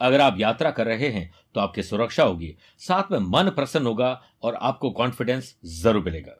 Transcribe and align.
अगर 0.00 0.20
आप 0.20 0.36
यात्रा 0.38 0.70
कर 0.70 0.86
रहे 0.86 1.08
हैं 1.08 1.30
तो 1.54 1.60
आपकी 1.60 1.82
सुरक्षा 1.82 2.24
होगी। 2.24 2.54
साथ 2.78 3.10
में 3.12 3.18
मन 3.18 3.50
प्रसन्न 3.50 3.86
होगा 3.86 4.20
और 4.42 4.54
आपको 4.54 4.90
कॉन्फिडेंस 4.90 5.54
ज़रूर 5.74 6.04
मिलेगा। 6.04 6.32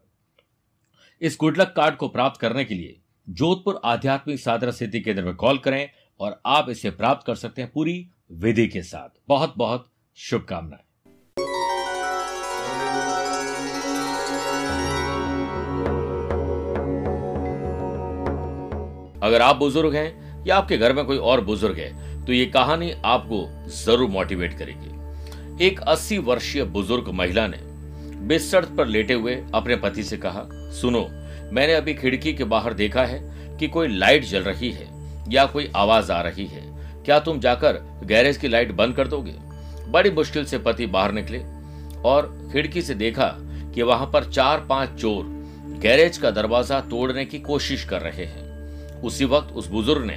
इस 1.20 1.36
गुडलक 1.40 1.72
कार्ड 1.76 1.96
को 1.96 2.08
प्राप्त 2.08 2.40
करने 2.40 2.64
के 2.64 2.74
लिए 2.74 2.96
जोधपुर 3.28 3.80
आध्यात्मिक 3.84 4.40
साधना 4.40 4.70
सिद्धि 4.70 5.00
केंद्र 5.00 5.24
में 5.24 5.34
कॉल 5.34 5.58
करें 5.58 5.88
और 6.20 6.40
आप 6.46 6.70
इसे 6.70 6.90
प्राप्त 6.92 7.26
कर 7.26 7.34
सकते 7.34 7.62
हैं 7.62 7.70
पूरी 7.72 8.06
विधि 8.32 8.66
के 8.68 8.82
साथ। 8.82 9.08
बहुत 9.28 9.54
बहुत 9.56 9.88
शुभकामनाएँ। 10.18 10.82
अगर 19.22 19.42
आप 19.42 19.56
बुज़ुर्ग 19.56 19.94
हैं 19.94 20.44
या 20.46 20.56
आपके 20.56 20.76
घर 20.78 20.92
में 20.92 21.04
कोई 21.04 21.18
और 21.18 21.40
बुज़ुर्ग 21.44 21.78
है 21.78 22.13
तो 22.26 22.32
ये 22.32 22.44
कहानी 22.46 22.92
आपको 23.04 23.46
ज़रूर 23.76 24.08
मोटिवेट 24.10 24.58
करेगी। 24.58 25.66
एक 25.66 25.80
80 25.88 26.18
वर्षीय 26.18 26.64
बुज़ुर्ग 26.64 27.08
महिला 27.08 27.46
ने 27.46 27.58
बिस्तर 28.26 28.64
पर 28.76 28.86
लेटे 28.86 29.14
हुए 29.14 29.34
अपने 29.54 29.76
पति 29.76 30.02
से 30.02 30.16
कहा, 30.16 30.46
सुनो, 30.72 31.08
मैंने 31.52 31.72
अभी 31.72 31.94
खिड़की 31.94 32.32
के 32.32 32.44
बाहर 32.44 32.74
देखा 32.74 33.04
है 33.04 33.56
कि 33.58 33.68
कोई 33.68 33.88
लाइट 33.88 34.24
जल 34.24 34.42
रही 34.42 34.70
है 34.70 34.88
या 35.32 35.44
कोई 35.46 35.70
आवाज़ 35.76 36.12
आ 36.12 36.20
रही 36.20 36.46
है। 36.46 36.62
क्या 37.04 37.18
तुम 37.20 37.40
जाकर 37.40 37.78
गैरेज 38.04 38.36
की 38.36 38.48
लाइट 38.48 38.72
बंद 38.72 38.96
कर 38.96 39.08
दोगे? 39.08 39.34
बड़ी 39.88 40.10
मुश्किल 40.10 40.44
से 40.44 40.58
पति 40.58 40.86
बाहर 40.86 41.12
निकले 41.12 41.38
और 42.04 42.26
खिड़की 42.52 42.82
से 42.82 42.94
देखा 42.94 43.26
कि 43.74 43.82
वहाँ 43.82 44.10
पर 44.12 44.24
चार 44.24 44.66
पाँच 44.68 45.00
चोर 45.00 45.24
गैरेज 45.80 46.16
का 46.18 46.30
दरवाज़ा 46.30 46.80
तोड़ने 46.80 47.24
की 47.24 47.38
कोशिश 47.38 47.84
कर 47.84 48.00
रहे 48.00 48.24
हैं। 48.24 49.00
उसी 49.02 49.24
वक्त 49.24 49.52
उस 49.52 49.68
बुज़ुर्ग 49.68 50.04
ने 50.06 50.16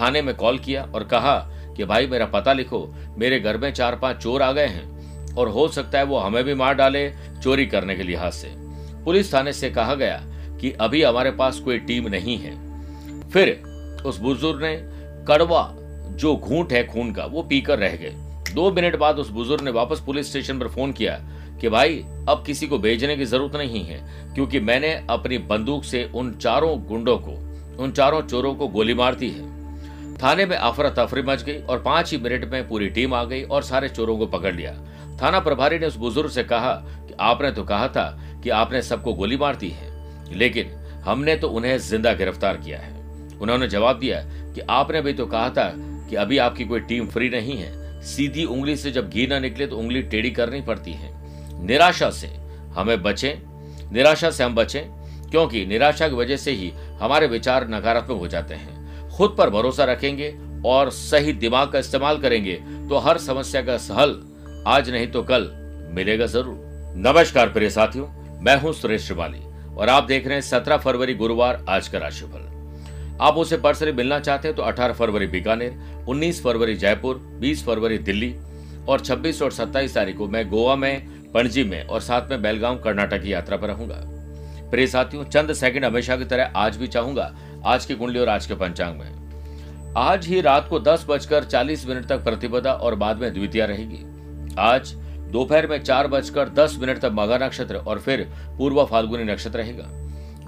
थाने 0.00 0.22
में 0.22 0.34
कॉल 0.36 0.58
किया 0.58 0.82
और 0.94 1.04
कहा 1.04 1.36
कि 1.76 1.84
भाई 1.84 2.06
मेरा 2.06 2.26
पता 2.26 2.52
लिखो, 2.52 2.86
मेरे 3.18 3.40
घर 3.40 3.56
में 3.56 3.72
चार 3.72 3.96
पाँच 3.96 4.16
चोर 4.16 4.42
आ 4.42 4.52
गए 4.52 4.66
हैं 4.66 5.34
और 5.34 5.48
हो 5.48 5.66
सकता 5.68 5.98
है 5.98 6.04
वो 6.04 6.18
हमें 6.18 6.42
भी 6.44 6.54
मार 6.54 6.74
डाले 6.74 7.08
चोरी 7.42 7.66
करने 7.66 7.96
के 7.96 8.02
लिहाज 8.02 8.32
से। 8.32 8.48
पुलिस 9.04 9.32
थाने 9.34 9.52
से 9.52 9.70
कहा 9.70 9.94
गया 9.94 10.20
कि 10.60 10.70
अभी 10.80 11.02
हमारे 11.02 11.30
पास 11.30 11.58
कोई 11.58 11.78
टीम 11.78 12.08
नहीं 12.08 12.36
है। 12.38 12.54
फिर 13.30 13.50
उस 14.06 14.18
बुज़ुर्ग 14.20 14.62
ने 14.62 14.76
कड़वा, 15.28 15.74
जो 16.10 16.36
घूंट 16.36 16.72
है 16.72 16.86
खून 16.86 17.12
का, 17.12 17.24
वो 17.24 17.42
पीकर 17.42 17.78
रह 17.78 17.96
गए। 17.96 18.14
दो 18.54 18.70
मिनट 18.70 18.96
बाद 18.96 19.18
उस 19.18 19.30
बुज़ुर्ग 19.30 19.62
ने 19.62 19.70
वापस 19.70 20.00
पुलिस 20.00 20.30
स्टेशन 20.30 20.58
पर 20.58 20.68
फ़ोन 20.68 20.92
किया 20.92 21.18
कि 21.60 21.68
भाई, 21.68 21.98
अब 22.28 22.42
किसी 22.46 22.66
को 22.66 22.78
भेजने 22.78 23.16
की 23.16 23.24
ज़रूरत 23.24 23.56
नहीं 23.56 23.84
है, 23.84 24.00
क्योंकि 24.34 24.60
मैंने 24.60 24.92
अपनी 25.10 25.38
बंदूक 25.38 25.84
से 25.84 26.04
उन 26.14 26.32
चारों 26.32 26.76
गुंडों 26.84 27.16
को, 27.18 27.32
उन 27.82 27.92
चारों 27.92 28.22
चोरों 28.22 28.54
को 28.54 28.68
गोली 28.68 28.94
मार 28.94 29.14
दी 29.14 29.28
है। 29.30 29.59
थाने 30.22 30.46
में 30.46 30.56
अफरा 30.56 30.90
तफरी 30.90 31.22
मच 31.22 31.42
गई 31.42 31.60
और 31.60 31.78
पाँच 31.82 32.10
ही 32.12 32.18
मिनट 32.18 32.44
में 32.44 32.68
पूरी 32.68 32.88
टीम 32.88 33.14
आ 33.14 33.22
गई 33.24 33.42
और 33.42 33.62
सारे 33.62 33.88
चोरों 33.88 34.16
को 34.18 34.26
पकड़ 34.28 34.54
लिया। 34.54 34.72
थाना 35.22 35.40
प्रभारी 35.40 35.78
ने 35.78 35.86
उस 35.86 35.96
बुज़ुर्ग 35.96 36.30
से 36.30 36.42
कहा 36.44 36.72
कि 36.98 37.14
आपने 37.20 37.50
तो 37.52 37.64
कहा 37.64 37.88
था 37.88 38.04
कि 38.44 38.50
आपने 38.50 38.82
सबको 38.82 39.14
गोली 39.14 39.36
मार 39.36 39.56
दी 39.56 39.68
है, 39.70 39.88
लेकिन 40.32 40.70
हमने 41.04 41.36
तो 41.36 41.48
उन्हें 41.50 41.76
ज़िंदा 41.80 42.12
गिरफ़्तार 42.12 42.56
किया 42.56 42.78
है। 42.78 42.98
उन्होंने 43.38 43.68
जवाब 43.68 43.98
दिया 43.98 44.22
कि 44.54 44.60
आपने 44.70 45.00
भी 45.02 45.12
तो 45.12 45.26
कहा 45.26 45.48
था 45.50 45.72
कि 46.10 46.16
अभी 46.16 46.38
आपकी 46.38 46.64
कोई 46.64 46.80
टीम 46.80 47.06
फ्री 47.06 47.28
नहीं 47.30 47.56
है। 47.56 48.02
सीधी 48.04 48.44
उंगली 48.46 48.76
से 48.76 48.90
जब 48.90 49.10
घी 49.10 49.26
ना 49.26 49.38
निकले 49.38 49.66
तो 49.66 49.76
उंगली 49.76 50.02
टेढ़ी 50.04 50.30
करनी 50.30 50.60
पड़ती 50.62 50.92
है। 50.92 51.10
निराशा 51.62 52.10
से 52.10 52.28
हमें 52.74 53.02
बचें, 53.02 53.34
निराशा 53.92 54.30
से 54.30 54.44
हम 54.44 54.54
बचें, 54.54 54.82
क्योंकि 55.30 55.64
निराशा 55.66 56.08
की 56.08 56.14
वजह 56.14 56.36
से 56.36 56.50
ही 56.50 56.72
हमारे 57.00 57.26
विचार 57.26 57.68
नकारात्मक 57.68 58.18
हो 58.18 58.28
जाते 58.28 58.54
हैं। 58.54 58.79
खुद 59.20 59.34
पर 59.38 59.50
भरोसा 59.50 59.84
रखेंगे 59.84 60.28
और 60.66 60.90
सही 60.90 61.32
दिमाग 61.32 61.70
का 61.70 61.78
इस्तेमाल 61.78 62.18
करेंगे 62.18 62.52
तो 62.88 62.98
हर 62.98 63.18
समस्या 63.18 63.60
का 63.62 63.76
हल 63.94 64.14
आज 64.66 64.88
नहीं 64.90 65.06
तो 65.06 65.22
कल 65.22 65.42
मिलेगा 65.94 66.26
ज़रूर। 66.26 66.94
नमस्कार 66.98 67.48
प्रिय 67.48 67.70
साथियों, 67.70 68.06
मैं 68.40 68.56
हूँ 68.60 68.72
सुरेश 68.72 69.04
श्रिवाली 69.06 69.40
और 69.76 69.88
आप 69.88 70.04
देख 70.04 70.26
रहे 70.26 70.34
हैं 70.34 70.42
सत्रह 70.42 70.76
फरवरी 70.76 71.14
गुरुवार 71.14 71.64
आज 71.68 71.88
का 71.88 71.98
राशिफल। 71.98 73.18
आप 73.20 73.36
उसे 73.36 73.56
पर्सनली 73.58 73.92
मिलना 73.92 74.18
चाहते 74.20 74.48
हैं 74.48 74.56
तो 74.56 74.62
18 74.62 74.92
फरवरी 74.92 75.26
बीकानेर 75.26 75.74
19 76.08 76.40
फरवरी 76.44 76.76
जयपुर 76.76 77.20
20 77.42 77.64
फरवरी 77.64 77.98
दिल्ली 78.00 78.34
और 78.88 79.00
26 79.00 79.42
और 79.42 79.52
27 79.52 79.94
तारीख 79.94 80.16
को 80.18 80.28
मैं 80.28 80.48
गोवा 80.50 80.76
में, 80.76 81.32
पणजी 81.34 81.64
में 81.64 81.84
और 81.84 82.00
साथ 82.00 82.30
में 82.30 82.42
बेलगांव 82.42 82.80
कर्नाटक 82.84 83.22
की 83.22 83.32
यात्रा 83.32 83.56
पर 83.56 83.68
रहूँगा। 83.68 84.02
प्रिय 84.70 84.86
साथियों, 84.86 85.24
चंद 85.24 85.52
सेकंड 85.52 85.84
हमेशा 85.84 86.16
की 86.16 86.24
तरह 86.24 86.52
आज 86.56 86.76
भी 86.76 86.86
चाहूँगा 86.88 87.32
आज 87.66 87.84
की 87.84 87.94
कुंडली 87.94 88.18
और 88.18 88.28
आज 88.28 88.46
के 88.46 88.54
पंचांग 88.54 88.98
में। 88.98 89.94
आज 89.96 90.26
ही 90.26 90.40
रात 90.40 90.68
को 90.68 90.78
दस 90.80 91.04
बजकर 91.08 91.44
चालीस 91.44 91.86
मिनट 91.86 92.06
तक 92.06 92.22
प्रतिपदा 92.24 92.72
और 92.72 92.94
बाद 92.94 93.18
में 93.18 93.32
द्वितीय 93.34 93.64
रहेगी। 93.66 93.98
आज 94.58 94.92
दोपहर 95.32 95.66
में 95.66 95.82
चार 95.82 96.06
बजकर 96.06 96.48
दस 96.48 96.76
मिनट 96.80 96.98
तक 96.98 97.10
मगा 97.14 97.38
नक्षत्र 97.38 97.76
और 97.76 97.98
फिर 97.98 98.22
पूर्व 98.58 98.84
फाल्गुनी 98.84 99.24
नक्षत्र 99.24 99.58
रहेगा। 99.58 99.84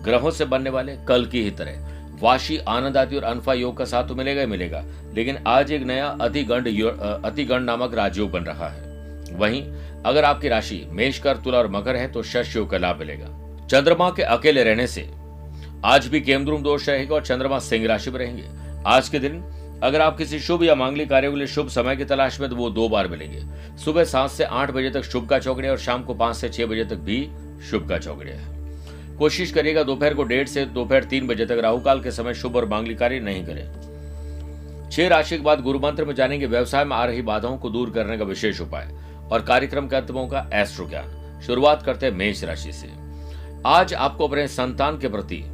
ग्रहों 0.02 0.30
से 0.30 0.44
बनने 0.44 0.70
वाले 0.70 0.96
कल 1.08 1.26
की 1.26 1.42
ही 1.42 1.50
तरह 1.50 2.18
वाशी, 2.22 2.58
आनंद 2.58 2.96
आदि 2.96 3.16
और 3.16 3.24
अनफा 3.24 3.54
योग 3.54 3.76
का 3.76 3.84
साथ 3.84 4.08
तो 4.08 4.14
मिलेगा 4.14 4.40
ही 4.40 4.46
मिलेगा, 4.46 4.84
लेकिन 5.14 5.38
आज 5.46 5.72
एक 5.72 5.82
नया 5.82 6.06
अतिगंड 6.20 6.68
अतिगंड 7.24 7.66
नामक 7.66 7.94
राजयोग 7.94 8.30
बन 8.30 8.44
रहा 8.44 8.68
है। 8.68 8.90
वहीं 9.32 9.62
अगर 10.02 10.24
आपकी 10.24 10.48
राशि 10.48 10.84
मेष 10.90 11.18
कर 11.18 11.36
तुला 11.36 11.58
और 11.58 11.70
मकर 11.70 11.96
है 11.96 12.10
तो 12.12 12.22
शश 12.24 12.56
योग 12.56 12.70
का 12.70 12.78
लाभ 12.78 12.98
मिलेगा। 12.98 13.66
चंद्रमा 13.66 14.10
के 14.10 14.22
अकेले 14.22 14.62
रहने 14.64 14.86
से 14.86 15.10
आज 15.84 16.06
भी 16.06 16.20
केमद्रुम 16.20 16.62
दोष 16.62 16.88
रहेगा 16.88 17.14
और 17.14 17.22
चंद्रमा 17.22 17.58
सिंह 17.58 17.86
राशि 17.86 18.10
में 18.10 18.18
रहेंगे। 18.18 18.44
आज 18.86 19.08
के 19.08 19.18
दिन, 19.18 19.42
अगर 19.82 20.00
आप 20.00 20.16
किसी 20.18 20.38
शुभ 20.40 20.62
या 20.64 20.74
मांगलिक 20.74 21.08
कार्य 21.08 21.30
के 21.30 21.36
लिए 21.36 21.46
शुभ 21.46 21.68
समय 21.68 21.96
की 21.96 22.04
तलाश 22.04 22.40
में 22.40 22.48
तो 22.50 22.56
वो 22.56 22.68
दो 22.70 22.88
बार 22.88 23.08
मिलेंगे। 23.08 23.42
सुबह 23.76 24.04
सात 24.04 24.30
से 24.30 24.44
आठ 24.44 24.70
बजे 24.70 24.90
तक 24.90 25.02
शुभ 25.02 25.28
का 25.28 25.38
चौकड़े 25.38 25.68
और 25.68 25.78
शाम 25.78 26.02
को 26.02 26.14
पाँच 26.14 26.36
से 26.36 26.48
छह 26.48 26.66
बजे 26.66 26.84
तक 26.84 26.96
भी 26.96 27.18
शुभ 27.70 27.88
का 27.88 27.98
चौकड़े 27.98 28.30
है। 28.30 29.16
कोशिश 29.16 29.52
करिएगा 29.52 29.82
दोपहर 29.82 30.14
को 30.14 30.24
डेढ़ 30.24 30.48
से 30.48 30.64
दोपहर 30.64 31.04
तीन 31.04 31.26
बजे 31.26 31.46
तक 31.46 31.58
राहु 31.62 31.80
काल 31.80 32.02
के 32.02 32.10
समय 32.10 32.34
शुभ 32.34 32.56
और 32.56 32.68
मांगलिक 32.68 32.98
कार्य 32.98 33.20
नहीं 33.20 33.44
करें। 33.46 34.90
छह 34.90 35.08
राशि 35.08 35.36
के 35.36 35.42
बाद 35.42 35.60
गुरु 35.60 35.78
मंत्र 35.78 36.04
में 36.04 36.14
जानेंगे, 36.14 36.46
व्यवसाय 36.46 36.84
में 36.84 36.96
आ 36.96 37.04
रही 37.04 37.22
बाधाओं 37.22 37.58
को 37.58 37.70
दूर 37.70 37.90
करने 37.90 38.18
का 38.18 38.24
विशेष 38.24 38.60
उपाय 38.60 38.94
और 39.32 39.42
कार्यक्रम 39.42 39.88
के 39.88 39.96
अंतमों 39.96 40.26
का 40.28 40.48
एस्ट्रो 40.54 40.88
ज्ञान। 40.88 41.40
शुरुआत 41.46 41.82
करते 41.82 42.06
हैं 42.06 42.12
मेष 42.12 42.44
राशि 42.44 42.72
से। 42.72 42.88
आज 43.66 43.94
आपको 43.94 44.28
अपने 44.28 44.46
संतान 44.48 44.98
के 44.98 45.08
प्रति 45.08 45.44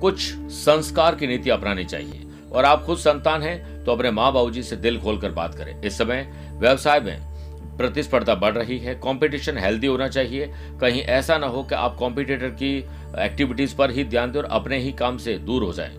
कुछ 0.00 0.20
संस्कार 0.52 1.14
की 1.14 1.26
नीति 1.26 1.50
अपनानी 1.50 1.84
चाहिए। 1.84 2.22
और 2.52 2.64
आप 2.64 2.84
खुद 2.84 2.98
संतान 2.98 3.42
हैं 3.42 3.84
तो 3.84 3.92
अपने 3.92 4.10
माँ 4.10 4.32
बाबू 4.32 4.50
जी 4.50 4.62
से 4.62 4.76
दिल 4.76 4.98
खोलकर 5.00 5.30
बात 5.30 5.54
करें। 5.54 5.80
इस 5.82 5.98
समय 5.98 6.26
व्यवसाय 6.52 7.00
में 7.00 7.76
प्रतिस्पर्धा 7.76 8.34
बढ़ 8.34 8.54
रही 8.54 8.78
है 8.78 8.94
कंपटीशन 8.94 9.58
हेल्दी 9.58 9.86
होना 9.86 10.08
चाहिए। 10.08 10.46
कहीं 10.80 11.02
ऐसा 11.02 11.38
ना 11.38 11.46
हो 11.46 11.62
कि 11.62 11.74
आप 11.74 11.96
कॉम्पिटिटर 11.96 12.50
की 12.52 12.76
एक्टिविटीज़ 13.18 13.74
पर 13.76 13.90
ही 13.90 14.04
ध्यान 14.04 14.32
दें 14.32 14.40
और 14.40 14.46
अपने 14.50 14.78
ही 14.78 14.92
काम 14.92 15.18
से 15.18 15.34
दूर 15.38 15.62
हो 15.62 15.72
जाएँ। 15.72 15.94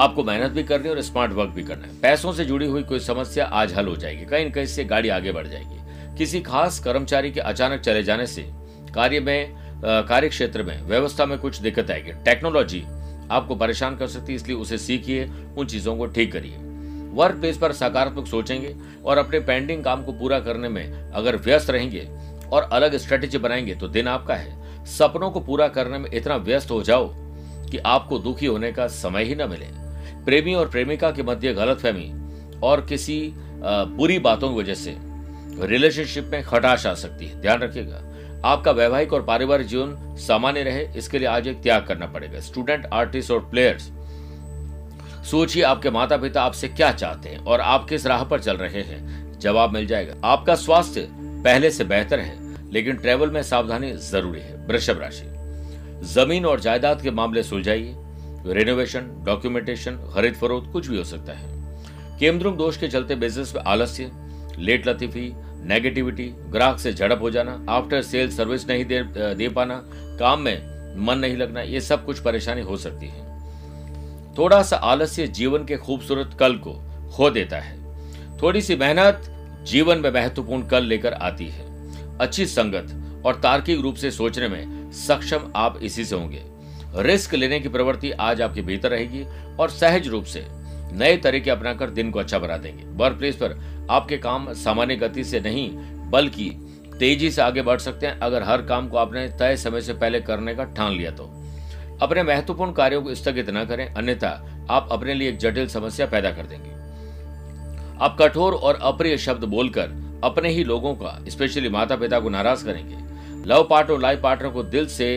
आपको 0.00 0.24
मेहनत 0.24 0.50
भी 0.50 0.62
करनी 0.62 0.88
है 0.88 0.94
और 0.94 1.00
स्मार्ट 1.00 1.32
वर्क 1.32 1.50
भी 1.50 1.62
करना 1.62 1.86
है। 1.86 2.00
पैसों 2.00 2.32
से 2.32 2.44
जुड़ी 2.44 2.66
हुई 2.66 2.82
कोई 2.82 3.00
समस्या 3.00 3.44
आज 3.44 3.74
हल 3.74 3.86
हो 3.86 3.96
जाएगी। 3.96 4.24
कहीं 4.24 4.46
न 4.46 4.50
कहीं 4.50 4.66
से 4.66 4.84
गाड़ी 4.84 5.08
आगे 5.08 5.32
बढ़ 5.32 5.46
जाएगी। 5.46 6.16
किसी 6.18 6.40
खास 6.40 6.78
कर्मचारी 6.78 7.30
के 7.30 7.40
अचानक 7.40 7.80
चले 7.80 8.02
जाने 8.02 8.26
से 8.26 8.42
कार्य 8.94 9.20
में 9.20 9.63
कार्य 9.84 10.28
क्षेत्र 10.28 10.62
में 10.62 10.82
व्यवस्था 10.82 11.26
में 11.26 11.38
कुछ 11.38 11.58
दिक्कत 11.58 11.90
आएगी। 11.90 12.12
टेक्नोलॉजी 12.24 12.82
आपको 13.30 13.54
परेशान 13.54 13.96
कर 13.96 14.06
सकती 14.06 14.32
है, 14.32 14.36
इसलिए 14.36 14.56
उसे 14.56 14.78
सीखिए, 14.78 15.24
उन 15.58 15.66
चीज़ों 15.66 15.96
को 15.96 16.06
ठीक 16.06 16.32
करिए। 16.32 16.56
वर्क 17.14 17.36
प्लेस 17.36 17.58
पर 17.58 17.72
सकारात्मक 17.72 18.26
सोचेंगे 18.26 18.74
और 19.04 19.18
अपने 19.18 19.40
पेंडिंग 19.40 19.84
काम 19.84 20.04
को 20.04 20.12
पूरा 20.12 20.38
करने 20.40 20.68
में 20.68 21.10
अगर 21.10 21.36
व्यस्त 21.36 21.70
रहेंगे 21.70 22.08
और 22.52 22.62
अलग 22.62 22.96
स्ट्रेटेजी 22.96 23.38
बनाएँगे 23.38 23.74
तो 23.74 23.88
दिन 23.88 24.08
आपका 24.08 24.34
है। 24.34 24.84
सपनों 24.86 25.30
को 25.30 25.40
पूरा 25.40 25.68
करने 25.68 25.98
में 25.98 26.10
इतना 26.14 26.36
व्यस्त 26.36 26.70
हो 26.70 26.82
जाओ 26.82 27.08
कि 27.70 27.78
आपको 27.78 28.18
दुखी 28.18 28.46
होने 28.46 28.72
का 28.72 28.86
समय 28.88 29.24
ही 29.24 29.34
न 29.34 29.48
मिले। 29.50 29.66
प्रेमी 30.24 30.54
और 30.54 30.68
प्रेमिका 30.68 31.10
के 31.10 31.22
मध्य 31.22 31.52
गलतफहमी 31.54 32.12
और 32.60 32.84
किसी 32.86 33.20
बुरी 33.66 34.18
बातों 34.18 34.48
की 34.48 34.56
वजह 34.56 34.74
से 34.74 34.96
रिलेशनशिप 35.66 36.24
में 36.24 36.42
खटाश 36.42 36.86
आ 36.86 36.94
सकती 36.94 37.26
है। 37.26 37.40
ध्यान 37.40 37.60
रखिएगा। 37.60 38.02
आपका 38.44 38.70
वैवाहिक 38.70 39.12
और 39.12 39.22
पारिवारिक 39.22 39.66
जीवन 39.66 40.16
सामान्य 40.18 40.62
रहे, 40.62 40.86
इसके 40.98 41.18
लिए 41.18 41.28
आज 41.28 41.46
एक 41.48 41.62
त्याग 41.62 41.86
करना 41.86 42.06
पड़ेगा। 42.06 42.40
स्टूडेंट 42.40 42.86
आर्टिस्ट 42.92 43.30
और 43.30 43.40
प्लेयर्स 43.40 43.90
सोचिए 45.30 45.62
आपके 45.62 45.90
माता 45.90 46.16
पिता 46.16 46.42
आपसे 46.42 46.68
क्या 46.68 46.90
चाहते 46.92 47.28
हैं 47.28 47.38
और 47.38 47.60
आप 47.60 47.88
किस 47.88 48.06
राह 48.06 48.24
पर 48.24 48.40
चल 48.40 48.56
रहे 48.56 48.82
हैं। 48.82 49.38
जवाब 49.40 49.72
मिल 49.72 49.86
जाएगा। 49.86 50.14
आपका 50.24 50.54
स्वास्थ्य 50.54 51.06
पहले 51.44 51.70
से 51.70 51.84
बेहतर 51.84 52.20
है, 52.20 52.70
लेकिन 52.72 52.96
ट्रेवल 52.96 53.30
में 53.30 53.42
सावधानी 53.42 53.92
ज़रूरी 53.92 54.40
है। 54.40 54.56
वृषभ 54.66 55.00
राशि। 55.00 55.26
ज़मीन 56.06 56.46
और 56.46 56.60
जायदाद 56.60 57.02
के 57.02 57.10
मामले 57.10 57.42
सुलझाइए। 57.42 57.94
रेनोवेशन 58.46 59.10
डॉक्यूमेंटेशन 59.26 59.98
खरीद 60.14 60.34
फरोख्त 60.34 60.70
कुछ 60.72 60.88
भी 60.88 60.98
हो 60.98 61.04
सकता 61.04 61.32
है। 61.32 62.18
केमद्रुम 62.18 62.56
दोष 62.56 62.76
के 62.76 62.88
चलते 62.88 63.14
बिज़नेस 63.14 63.54
में 63.56 63.62
आलस्य 63.62 64.10
लेट 64.58 64.88
लतीफी 64.88 65.32
नेगेटिविटी 65.64 66.24
ग्राहक 66.50 66.78
से 66.78 66.92
झड़प 66.92 67.22
हो 67.22 67.30
जाना 67.30 67.58
आफ्टर 67.68 68.02
सेल 68.02 68.30
सर्विस 68.30 68.68
नहीं 68.68 68.84
दे, 68.84 69.02
दे 69.34 69.48
पाना 69.48 69.80
काम 70.18 70.40
में 70.40 70.96
मन 71.06 71.18
नहीं 71.18 71.36
लगना 71.36 71.60
ये 71.60 71.80
सब 71.80 72.04
कुछ 72.04 72.18
परेशानी 72.18 72.62
हो 72.62 72.76
सकती 72.76 73.06
है। 73.06 73.22
थोड़ा 74.38 74.62
सा 74.62 74.76
आलस्य 74.76 75.26
जीवन 75.26 75.64
के 75.64 75.76
खूबसूरत 75.76 76.36
कल 76.40 76.56
को 76.56 76.72
खो 77.12 77.30
देता 77.30 77.60
है। 77.60 77.76
थोड़ी 78.42 78.62
सी 78.62 78.76
मेहनत 78.76 79.30
जीवन 79.62 79.98
में 79.98 80.10
महत्वपूर्ण 80.10 80.66
कल 80.66 80.84
लेकर 80.84 81.12
आती 81.12 81.48
है। 81.48 82.18
अच्छी 82.18 82.46
संगत 82.46 83.22
और 83.26 83.34
तार्किक 83.34 83.80
रूप 83.80 83.94
से 83.94 84.10
सोचने 84.10 84.48
में 84.48 84.90
सक्षम 84.92 85.52
आप 85.56 85.78
इसी 85.82 86.04
से 86.04 86.16
होंगे। 86.16 86.42
रिस्क 86.96 87.34
लेने 87.34 87.60
की 87.60 87.68
प्रवृत्ति 87.68 88.10
आज 88.10 88.40
आपके 88.42 88.62
भीतर 88.62 88.90
रहेगी 88.90 89.24
और 89.60 89.70
सहज 89.70 90.08
रूप 90.08 90.24
से 90.24 90.46
नए 90.92 91.16
तरीके 91.16 91.50
अपनाकर 91.50 91.90
दिन 91.90 92.10
को 92.10 92.18
अच्छा 92.18 92.38
बना 92.38 92.56
देंगे। 92.56 92.84
वर्क 92.96 93.16
प्लेस 93.18 93.36
पर 93.36 93.54
आपके 93.90 94.16
काम 94.18 94.52
सामान्य 94.54 94.96
गति 94.96 95.24
से 95.24 95.40
नहीं, 95.40 95.70
बल्कि 96.10 96.50
तेज़ी 97.00 97.30
से 97.30 97.42
आगे 97.42 97.62
बढ़ 97.62 97.78
सकते 97.78 98.06
हैं 98.06 98.18
अगर 98.18 98.42
हर 98.42 98.62
काम 98.62 98.88
को 98.88 98.96
आपने 98.96 99.26
तय 99.28 99.56
समय 99.56 99.80
से 99.80 99.94
पहले 99.94 100.20
करने 100.20 100.54
का 100.54 100.64
ठान 100.64 100.92
लिया 100.92 101.10
तो। 101.10 101.24
अपने 102.02 102.22
महत्वपूर्ण 102.22 102.72
कार्यों 102.72 103.02
को 103.02 103.14
स्थगित 103.14 103.50
न 103.50 103.64
करें, 103.64 103.86
अन्यथा 103.86 104.66
आप 104.70 104.88
अपने 104.92 105.14
लिए 105.14 105.28
एक 105.28 105.38
जटिल 105.38 105.68
समस्या 105.68 106.06
पैदा 106.06 106.30
कर 106.30 106.46
देंगे। 106.46 106.72
आप 108.00 108.16
कठोर 108.20 108.54
और 108.54 108.78
अप्रिय 108.82 109.16
शब्द 109.18 109.44
बोलकर 109.44 110.20
अपने 110.24 110.48
ही 110.48 110.64
लोगों 110.64 110.94
का 110.94 111.18
स्पेशली 111.28 111.68
माता 111.68 111.96
पिता 111.96 112.20
को 112.20 112.28
नाराज़ 112.28 112.64
करेंगे। 112.64 112.96
लव 113.46 113.66
पार्ट 113.70 113.90
और 113.90 114.00
लाइफ 114.00 114.20
पार्टनर 114.22 114.48
को 114.48 114.62
दिल 114.62 114.86
से 114.86 115.08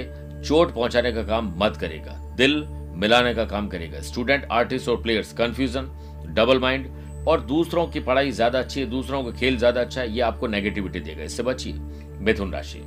चोट 0.47 0.73
पहुँचाने 0.73 1.11
का 1.11 1.23
काम 1.23 1.53
मत 1.57 1.77
करेगा 1.77 2.13
दिल 2.37 2.63
मिलाने 2.95 3.33
का 3.33 3.45
काम 3.45 3.67
करेगा 3.67 4.01
स्टूडेंट, 4.01 4.47
आर्टिस्ट 4.51 4.89
और 4.89 5.01
प्लेयर्स 5.01 5.33
कंफ्यूजन 5.33 5.89
डबल 6.35 6.59
माइंड 6.59 6.87
और 7.27 7.41
दूसरों 7.41 7.85
की 7.87 7.99
पढ़ाई 7.99 8.31
ज़्यादा 8.31 8.59
अच्छी 8.59 8.79
है, 8.79 8.85
दूसरों 8.85 9.23
का 9.23 9.31
खेल 9.31 9.57
ज़्यादा 9.57 9.81
अच्छा 9.81 10.01
है, 10.01 10.11
ये 10.11 10.21
आपको 10.21 10.47
नेगेटिविटी 10.47 10.99
देगा, 10.99 11.23
इससे 11.23 11.43
बचिए। 11.43 11.73
मिथुन 12.19 12.53
राशि। 12.53 12.79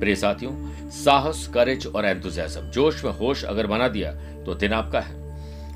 प्रिय 0.00 0.14
साथियों, 0.16 0.52
साहस 0.94 1.46
करेज 1.54 1.86
और 1.86 2.04
एंथुजियाज्म 2.04 2.70
जोश 2.70 3.04
में 3.04 3.12
होश 3.12 3.44
अगर 3.44 3.66
बना 3.66 3.88
दिया 3.88 4.12
तो 4.44 4.54
दिन 4.54 4.72
आपका 4.72 5.00
है। 5.00 5.16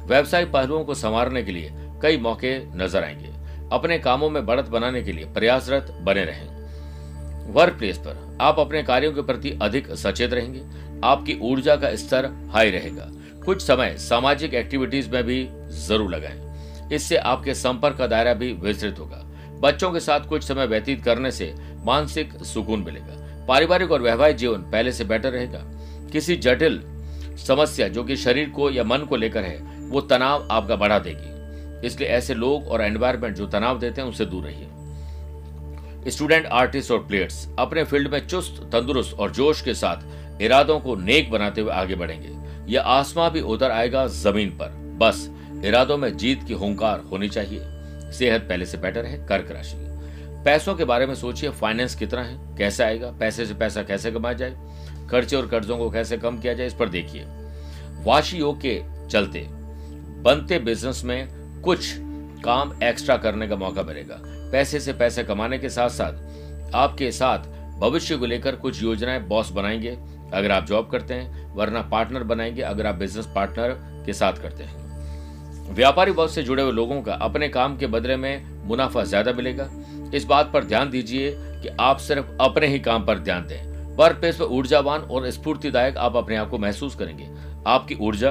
व्यवसायिक 0.06 0.52
पहलुओं 0.52 0.84
को 0.84 0.94
संवारने 0.94 1.42
के 1.42 1.52
लिए 1.52 1.70
कई 2.02 2.16
मौके 2.18 2.58
नज़र 2.76 3.04
आएँगे। 3.04 3.30
अपने 3.72 3.98
कामों 3.98 4.30
में 4.30 4.44
बढ़त 4.46 4.68
बनाने 4.68 5.02
के 5.02 5.12
लिए 5.12 5.24
प्रयासरत 5.24 5.94
बने 6.02 6.24
रहें। 6.24 7.52
वर्क 7.52 7.74
प्लेस 7.74 7.98
पर 7.98 8.38
आप 8.40 8.58
अपने 8.58 8.82
कार्यों 8.82 9.12
के 9.12 9.22
प्रति 9.22 9.58
अधिक 9.62 9.90
सचेत 9.96 10.32
रहेंगे। 10.32 10.62
आपकी 11.04 11.38
ऊर्जा 11.42 11.76
का 11.76 11.94
स्तर 11.96 12.30
हाई 12.50 12.70
रहेगा। 12.70 13.08
कुछ 13.44 13.62
समय 13.62 13.96
सामाजिक 13.98 14.54
एक्टिविटीज़ 14.54 15.10
में 15.10 15.22
भी 15.24 15.46
ज़रूर 15.78 16.10
लगाएँ। 16.10 16.51
इससे 16.92 17.16
आपके 17.16 17.54
संपर्क 17.54 17.96
का 17.96 18.06
दायरा 18.06 18.34
भी 18.34 18.52
विस्तृत 18.52 18.98
होगा। 18.98 19.26
बच्चों 19.60 19.92
के 19.92 20.00
साथ 20.00 20.20
कुछ 20.20 20.44
समय 20.44 20.66
व्यतीत 20.66 21.04
करने 21.04 21.30
से 21.30 21.54
मानसिक 21.84 22.32
सुकून 22.34 22.80
मिलेगा। 22.80 23.46
पारिवारिक 23.46 23.90
और 23.90 24.02
वैवाहिक 24.02 24.36
जीवन 24.36 24.58
पहले 24.58 24.92
से 24.92 25.04
बेटर 25.04 25.30
रहेगा। 25.30 25.60
किसी 26.12 26.36
जटिल 26.36 26.82
समस्या 27.48 27.88
जो 27.88 28.04
कि 28.04 28.16
शरीर 28.16 28.50
को 28.50 28.70
या 28.70 28.84
मन 28.84 28.98
को 28.98 29.16
लेकर 29.16 29.42
है, 29.42 29.88
वो 29.88 30.00
तनाव 30.00 30.48
आपका 30.50 30.76
बढ़ा 30.76 30.98
देगी। 30.98 31.32
इसलिए 31.86 32.08
ऐसे 32.08 32.34
लोग 32.34 32.68
और 32.68 32.82
एनवायरमेंट 32.82 33.36
जो 33.36 33.46
तनाव 33.46 33.78
देते 33.78 34.00
हैं, 34.00 34.08
उनसे 34.08 34.24
दूर 34.26 34.44
रहिए। 34.44 34.68
स्टूडेंट 36.10 36.46
आर्टिस्ट 36.46 36.90
और 36.90 36.98
प्लेयर्स 36.98 37.48
अपने 37.58 37.84
फ़ील्ड 37.84 38.12
में 38.12 38.26
चुस्त, 38.26 38.62
तंदुरुस्त 38.72 39.16
और 39.18 39.30
जोश 39.30 39.60
के 39.60 39.74
साथ 39.74 39.96
इरादों 40.42 40.80
को 40.80 40.96
नेक 40.96 41.30
बनाते 41.30 41.60
हुए 41.60 41.72
आगे 41.72 41.94
बढ़ेंगे। 41.94 42.42
यह 42.72 42.82
आसमां 42.82 43.30
भी 43.30 43.40
उतर 43.40 43.70
आएगा 43.70 44.06
ज़मीन 44.06 44.50
पर। 44.50 44.98
बस 44.98 45.30
इरादों 45.64 45.96
में 45.96 46.16
जीत 46.16 46.42
की 46.42 46.54
हुंकार 46.54 47.00
होनी 47.00 47.28
चाहिए। 47.28 47.60
सेहत 48.12 48.40
पहले 48.40 48.66
से 48.66 48.78
बेटर 48.78 49.04
है, 49.04 49.26
कर्क 49.26 49.50
राशि। 49.50 49.76
पैसों 50.44 50.74
के 50.74 50.84
बारे 50.84 51.06
में 51.06 51.14
सोचिए 51.14 51.50
फाइनेंस 51.50 51.94
कितना 51.94 52.22
है, 52.22 52.56
कैसे 52.56 52.84
आएगा, 52.84 53.10
पैसे 53.10 53.46
से 53.46 53.54
पैसा 53.54 53.82
कैसे 53.82 54.12
कमाया 54.12 54.34
जाए, 54.34 54.56
खर्चे 55.10 55.36
और 55.36 55.46
कर्जों 55.46 55.78
को 55.78 55.90
कैसे 55.90 56.16
कम 56.16 56.38
किया 56.38 56.54
जाए, 56.54 56.66
इस 56.66 56.74
पर 56.74 56.88
देखिए। 56.88 57.24
वाशी 58.04 58.38
योग 58.38 58.60
के 58.60 58.82
चलते 59.10 59.48
बनते 60.22 60.58
बिज़नेस 60.58 61.02
में 61.04 61.28
कुछ 61.60 61.94
काम 62.44 62.82
एक्स्ट्रा 62.82 63.16
करने 63.16 63.48
का 63.48 63.56
मौका 63.56 63.82
मिलेगा। 63.82 64.22
पैसे 64.24 64.80
से 64.80 64.92
पैसे 64.92 65.24
कमाने 65.24 65.58
के 65.58 65.68
साथ 65.68 65.88
साथ 65.88 66.12
आपके 66.74 67.12
साथ 67.12 67.38
भविष्य 67.78 68.16
को 68.16 68.26
लेकर 68.26 68.56
कुछ 68.56 68.82
योजनाएँ 68.82 69.20
बॉस 69.20 69.50
बनाएँगे, 69.50 69.98
अगर 70.32 70.50
आप 70.50 70.66
जॉब 70.66 70.90
करते 70.90 71.14
हैं, 71.14 71.56
वरना 71.56 71.82
पार्टनर 71.82 72.22
बनाएँगे, 72.22 72.62
अगर 72.62 72.86
आप 72.86 72.94
बिज़नेस 72.94 73.26
पार्टनर 73.34 74.02
के 74.06 74.12
साथ 74.12 74.32
करते 74.32 74.64
हैं। 74.64 74.81
व्यापारी 75.72 76.10
वर्ग 76.10 76.30
से 76.30 76.42
जुड़े 76.42 76.62
हुए 76.62 76.72
लोगों 76.72 77.00
का 77.02 77.14
अपने 77.14 77.48
काम 77.48 77.76
के 77.76 77.86
बदले 77.86 78.16
में 78.16 78.64
मुनाफा 78.64 79.02
ज़्यादा 79.04 79.32
मिलेगा। 79.32 79.68
इस 80.14 80.24
बात 80.24 80.50
पर 80.52 80.64
ध्यान 80.64 80.90
दीजिए 80.90 81.30
कि 81.36 81.68
आप 81.80 81.98
सिर्फ़ 81.98 82.26
अपने 82.40 82.66
ही 82.66 82.78
काम 82.78 83.04
पर 83.06 83.18
ध्यान 83.18 83.46
दें। 83.46 83.96
वर्क 83.96 84.16
पर 84.16 84.42
ऊर्जावान 84.44 85.00
और 85.00 85.30
स्फूर्तिदायक 85.30 85.96
आप 85.96 86.16
अपने 86.16 86.36
आप 86.36 86.50
को 86.50 86.58
महसूस 86.58 86.94
करेंगे। 86.94 87.28
आपकी 87.66 87.94
ऊर्जा 87.94 88.30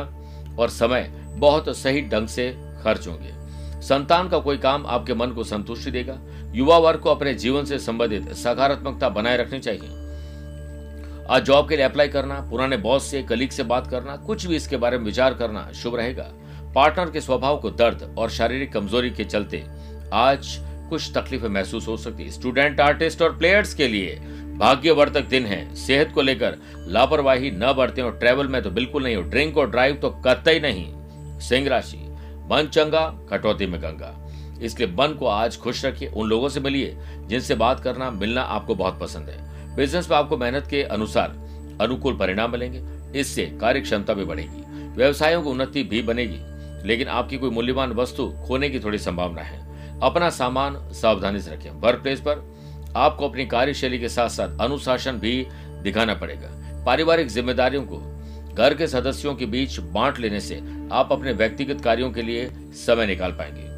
और 0.59 0.69
समय 0.69 1.09
बहुत 1.37 1.69
सही 1.77 2.01
ढंग 2.01 2.27
से 2.27 2.49
खर्च 2.83 3.07
होंगे। 3.07 3.33
संतान 3.81 4.29
का 4.29 4.39
कोई 4.39 4.57
काम 4.57 4.85
आपके 4.85 5.13
मन 5.13 5.31
को 5.31 5.43
संतुष्टि 5.43 5.91
देगा। 5.91 6.17
युवा 6.55 6.77
वर्ग 6.77 6.99
को 6.99 7.09
अपने 7.09 7.33
जीवन 7.33 7.65
से 7.65 7.79
संबंधित 7.79 8.31
सकारात्मकता 8.33 9.09
बनाए 9.09 9.37
रखनी 9.37 9.59
चाहिए। 9.59 9.99
आज 11.29 11.43
जॉब 11.43 11.69
के 11.69 11.75
लिए 11.75 11.85
अप्लाई 11.85 12.07
करना, 12.07 12.39
पुराने 12.49 12.77
बॉस 12.77 13.03
से, 13.03 13.21
कलीग 13.23 13.49
से 13.49 13.63
बात 13.63 13.87
करना, 13.87 14.15
कुछ 14.17 14.45
भी 14.45 14.55
इसके 14.55 14.77
बारे 14.77 14.97
में 14.97 15.05
विचार 15.05 15.33
करना 15.33 15.71
शुभ 15.73 15.95
रहेगा। 15.95 16.27
पार्टनर 16.75 17.09
के 17.11 17.21
स्वभाव 17.21 17.57
को 17.57 17.69
दर्द 17.69 18.15
और 18.17 18.29
शारीरिक 18.29 18.71
कमज़ोरी 18.73 19.09
के 19.09 19.23
चलते 19.23 19.63
आज 20.13 20.57
कुछ 20.89 21.11
तकलीफें 21.15 21.47
महसूस 21.47 21.87
हो 21.87 21.97
सकती 21.97 22.23
है। 22.23 22.29
स्टूडेंट 22.29 22.79
आर्टिस्ट 22.79 23.21
और 23.21 23.37
प्लेयर्स 23.37 23.73
के 23.73 23.87
लिए 23.87 24.15
भाग्यवर्धक 24.57 25.21
दिन 25.21 25.45
है। 25.45 25.75
सेहत 25.75 26.11
को 26.15 26.21
लेकर 26.21 26.55
लापरवाही 26.87 27.51
न 27.51 27.73
बढ़ते 27.73 28.01
और 28.01 28.17
ट्रेवल 28.17 28.47
में 28.47 28.61
तो 28.61 28.69
बिल्कुल 28.69 29.03
नहीं 29.03 29.15
हो। 29.15 29.21
ड्रिंक 29.21 29.57
और 29.57 29.69
ड्राइव 29.71 29.95
तो 29.95 30.09
कतई 30.27 30.59
नहीं। 30.59 31.39
सिंह 31.39 31.67
राशि, 31.67 31.97
मन 32.51 32.69
चंगा, 32.73 33.07
कटौती 33.29 33.65
में 33.65 33.81
गंगा। 33.81 34.17
इसलिए 34.61 34.87
मन 34.89 35.15
को 35.19 35.25
आज 35.25 35.57
खुश 35.57 35.85
रखिए, 35.85 36.07
उन 36.07 36.29
लोगों 36.29 36.49
से 36.49 36.59
मिलिए 36.59 36.97
जिनसे 37.27 37.55
बात 37.55 37.79
करना, 37.79 38.09
मिलना 38.11 38.41
आपको 38.41 38.75
बहुत 38.75 38.99
पसंद 38.99 39.29
है। 39.29 39.75
बिज़नेस 39.75 40.09
में 40.11 40.17
आपको 40.17 40.37
मेहनत 40.37 40.67
के 40.67 40.83
अनुसार 40.83 41.35
अनुकूल 41.81 42.17
परिणाम 42.17 42.51
मिलेंगे। 42.51 42.83
इससे 43.19 43.45
कार्य 43.61 43.81
क्षमता 43.81 44.13
भी 44.13 44.25
बढ़ेगी। 44.25 44.63
व्यवसायों 44.95 45.41
की 45.43 45.49
उन्नति 45.49 45.83
भी 45.83 46.01
बनेगी। 46.01 46.39
लेकिन 46.85 47.07
आपकी 47.07 47.37
कोई 47.37 47.49
मूल्यवान 47.49 47.91
वस्तु 47.91 48.33
खोने 48.47 48.69
की 48.69 48.79
थोड़ी 48.79 48.97
संभावना 48.97 49.41
है। 49.41 49.71
अपना 50.03 50.29
सामान 50.29 50.93
सावधानी 50.93 51.39
से 51.39 51.51
रखें। 51.51 51.71
वर्क 51.71 52.01
प्लेस 52.01 52.19
पर 52.19 52.55
आपको 52.95 53.29
अपनी 53.29 53.45
कार्यशैली 53.45 53.99
के 53.99 54.09
साथ 54.09 54.29
साथ 54.29 54.61
अनुशासन 54.61 55.11
भी 55.11 55.47
दिखाना 55.83 56.13
पड़ेगा। 56.13 56.49
पारिवारिक 56.85 57.27
जिम्मेदारियों 57.27 57.83
को 57.83 57.97
घर 58.53 58.73
के 58.73 58.87
सदस्यों 58.87 59.35
के 59.35 59.45
बीच 59.45 59.79
बांट 59.79 60.19
लेने 60.19 60.39
से 60.39 60.61
आप 60.91 61.11
अपने 61.11 61.31
व्यक्तिगत 61.31 61.83
कार्यों 61.83 62.11
के 62.11 62.21
लिए 62.21 62.51
समय 62.71 63.05
निकाल 63.05 63.31
पाएँगे। 63.31 63.71